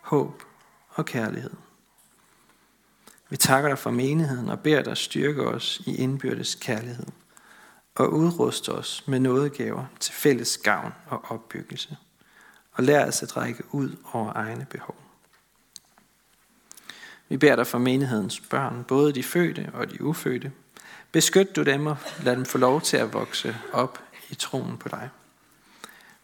håb 0.01 0.43
og 0.91 1.05
kærlighed. 1.05 1.55
Vi 3.31 3.37
takker 3.37 3.69
dig 3.69 3.79
for 3.79 3.91
menigheden 3.91 4.49
og 4.49 4.61
beder 4.61 4.83
dig 4.83 4.97
styrke 4.97 5.47
os 5.47 5.83
i 5.87 5.97
indbyrdes 5.97 6.55
kærlighed 6.55 7.07
og 8.01 8.13
udruste 8.13 8.73
os 8.73 9.05
med 9.07 9.21
nådegaver 9.21 9.85
til 10.01 10.15
fælles 10.15 10.59
gavn 10.59 10.93
og 11.07 11.25
opbyggelse 11.29 11.97
og 12.73 12.85
lær 12.85 13.07
os 13.07 13.23
at 13.23 13.37
række 13.37 13.63
ud 13.75 13.97
over 14.13 14.33
egne 14.35 14.67
behov. 14.71 14.97
Vi 17.29 17.37
beder 17.37 17.57
dig 17.57 17.67
for 17.67 17.79
menighedens 17.79 18.41
børn, 18.41 18.85
både 18.85 19.13
de 19.13 19.23
fødte 19.23 19.71
og 19.75 19.91
de 19.91 20.03
ufødte. 20.03 20.53
Beskyt 21.13 21.57
du 21.57 21.63
dem 21.63 21.87
og 21.87 21.97
lad 22.23 22.37
dem 22.37 22.45
få 22.45 22.59
lov 22.59 22.81
til 22.81 22.97
at 22.97 23.13
vokse 23.13 23.57
op 23.73 24.03
i 24.31 24.35
troen 24.35 24.79
på 24.79 24.89
dig. 24.89 25.11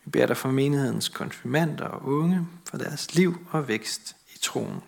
Vi 0.04 0.10
beder 0.10 0.26
dig 0.26 0.36
for 0.36 0.50
menighedens 0.50 1.08
konfirmander 1.08 1.84
og 1.84 2.04
unge, 2.04 2.46
for 2.64 2.76
deres 2.76 3.14
liv 3.14 3.46
og 3.50 3.68
vækst 3.68 4.16
i 4.34 4.38
troen. 4.38 4.82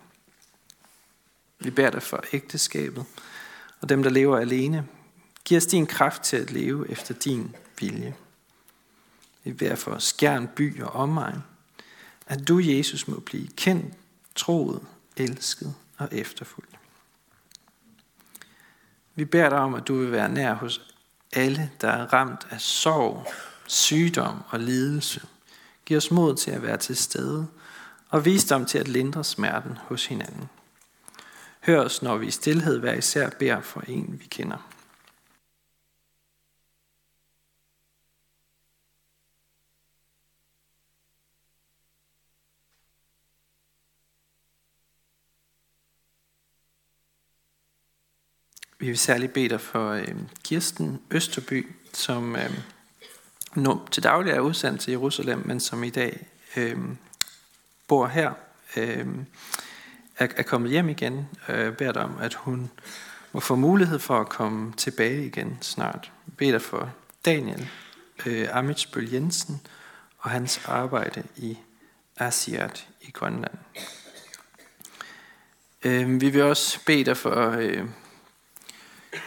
Vi 1.59 1.69
beder 1.69 1.89
dig 1.89 2.03
for 2.03 2.23
ægteskabet 2.33 3.05
og 3.81 3.89
dem, 3.89 4.03
der 4.03 4.09
lever 4.09 4.37
alene. 4.37 4.87
Giv 5.45 5.57
os 5.57 5.65
din 5.65 5.87
kraft 5.87 6.21
til 6.21 6.37
at 6.37 6.51
leve 6.51 6.91
efter 6.91 7.13
din 7.13 7.55
vilje. 7.79 8.15
Vi 9.43 9.53
beder 9.53 9.75
for 9.75 9.97
skjern, 9.97 10.47
by 10.47 10.81
og 10.81 10.91
omegn, 10.91 11.43
at 12.27 12.47
du, 12.47 12.59
Jesus, 12.59 13.07
må 13.07 13.19
blive 13.19 13.47
kendt, 13.47 13.95
troet, 14.35 14.81
elsket 15.17 15.75
og 15.97 16.09
efterfulgt. 16.11 16.79
Vi 19.15 19.25
beder 19.25 19.49
dig 19.49 19.57
om, 19.57 19.73
at 19.73 19.87
du 19.87 19.95
vil 19.95 20.11
være 20.11 20.29
nær 20.29 20.53
hos 20.53 20.95
alle, 21.33 21.71
der 21.81 21.87
er 21.87 22.13
ramt 22.13 22.47
af 22.49 22.61
sorg, 22.61 23.33
sygdom 23.67 24.43
og 24.49 24.59
lidelse. 24.59 25.21
Giv 25.85 25.97
os 25.97 26.11
mod 26.11 26.35
til 26.35 26.51
at 26.51 26.61
være 26.61 26.77
til 26.77 26.95
stede 26.95 27.47
og 28.09 28.25
visdom 28.25 28.65
til 28.65 28.77
at 28.77 28.87
lindre 28.87 29.23
smerten 29.23 29.77
hos 29.77 30.05
hinanden. 30.05 30.49
Hør 31.65 31.79
os, 31.79 32.01
når 32.01 32.17
vi 32.17 32.27
i 32.27 32.31
stillhed 32.31 32.79
hver 32.79 32.93
især 32.93 33.29
beder 33.29 33.61
for 33.61 33.81
en, 33.87 34.19
vi 34.19 34.25
kender. 34.25 34.69
Vi 48.81 48.87
vil 48.87 48.97
særligt 48.97 49.33
bede 49.33 49.49
dig 49.49 49.61
for 49.61 49.89
øh, 49.91 50.15
Kirsten 50.43 51.01
Østerby, 51.11 51.67
som 51.93 52.35
øh, 52.35 52.59
nu 53.55 53.81
til 53.91 54.03
daglig 54.03 54.33
er 54.33 54.39
udsendt 54.39 54.81
til 54.81 54.91
Jerusalem, 54.91 55.41
men 55.45 55.59
som 55.59 55.83
i 55.83 55.89
dag 55.89 56.27
øh, 56.55 56.77
bor 57.87 58.07
her, 58.07 58.33
øh, 58.77 59.07
er, 60.17 60.27
er 60.35 60.43
kommet 60.43 60.71
hjem 60.71 60.89
igen. 60.89 61.27
Øh, 61.49 61.73
beder 61.73 61.91
dig 61.91 62.03
om, 62.03 62.17
at 62.21 62.33
hun 62.33 62.71
må 63.31 63.39
få 63.39 63.55
mulighed 63.55 63.99
for 63.99 64.21
at 64.21 64.29
komme 64.29 64.73
tilbage 64.77 65.25
igen 65.25 65.57
snart. 65.61 66.11
Beder 66.37 66.51
dig 66.51 66.61
for 66.61 66.93
Daniel 67.25 67.69
øh, 68.25 68.47
Amitsbøl 68.51 69.11
Jensen 69.11 69.61
og 70.17 70.29
hans 70.29 70.61
arbejde 70.65 71.23
i 71.37 71.57
Asiat 72.17 72.87
i 73.01 73.11
Grønland. 73.11 73.57
Øh, 75.83 76.21
vi 76.21 76.29
vil 76.29 76.41
også 76.41 76.79
bede 76.85 77.05
dig 77.05 77.17
for... 77.17 77.51
Øh, 77.51 77.85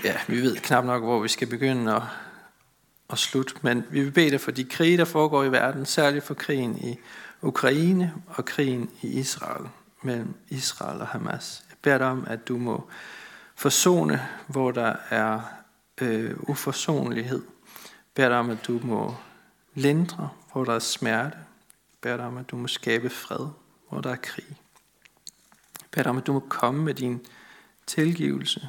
ja, 0.04 0.16
vi 0.28 0.42
ved 0.42 0.56
knap 0.56 0.84
nok, 0.84 1.02
hvor 1.02 1.20
vi 1.20 1.28
skal 1.28 1.48
begynde 1.48 1.94
at, 1.94 2.02
at 3.10 3.18
slutte, 3.18 3.54
men 3.62 3.84
vi 3.90 4.02
vil 4.02 4.10
bede 4.10 4.30
dig 4.30 4.40
for 4.40 4.50
de 4.50 4.64
krige, 4.64 4.96
der 4.96 5.04
foregår 5.04 5.44
i 5.44 5.52
verden, 5.52 5.86
særligt 5.86 6.24
for 6.24 6.34
krigen 6.34 6.78
i 6.78 6.98
Ukraine 7.42 8.14
og 8.26 8.44
krigen 8.44 8.90
i 9.02 9.06
Israel, 9.06 9.68
mellem 10.02 10.34
Israel 10.48 11.00
og 11.00 11.06
Hamas. 11.06 11.64
Jeg 11.70 11.76
beder 11.82 11.98
dig 11.98 12.06
om, 12.06 12.24
at 12.26 12.48
du 12.48 12.58
må 12.58 12.88
forsone, 13.54 14.28
hvor 14.46 14.70
der 14.70 14.96
er 15.10 15.40
øh, 16.00 16.34
uforsonlighed. 16.38 17.42
Jeg 17.84 18.14
beder 18.14 18.28
dig 18.28 18.38
om, 18.38 18.50
at 18.50 18.66
du 18.66 18.80
må 18.82 19.14
lindre, 19.74 20.28
hvor 20.52 20.64
der 20.64 20.74
er 20.74 20.78
smerte. 20.78 21.36
Jeg 21.36 21.98
beder 22.00 22.16
dig 22.16 22.26
om, 22.26 22.36
at 22.36 22.50
du 22.50 22.56
må 22.56 22.68
skabe 22.68 23.10
fred, 23.10 23.46
hvor 23.88 24.00
der 24.00 24.10
er 24.10 24.16
krig. 24.16 24.46
Jeg 25.80 25.88
beder 25.90 26.02
dig 26.02 26.10
om, 26.10 26.18
at 26.18 26.26
du 26.26 26.32
må 26.32 26.40
komme 26.40 26.82
med 26.84 26.94
din 26.94 27.26
tilgivelse, 27.86 28.68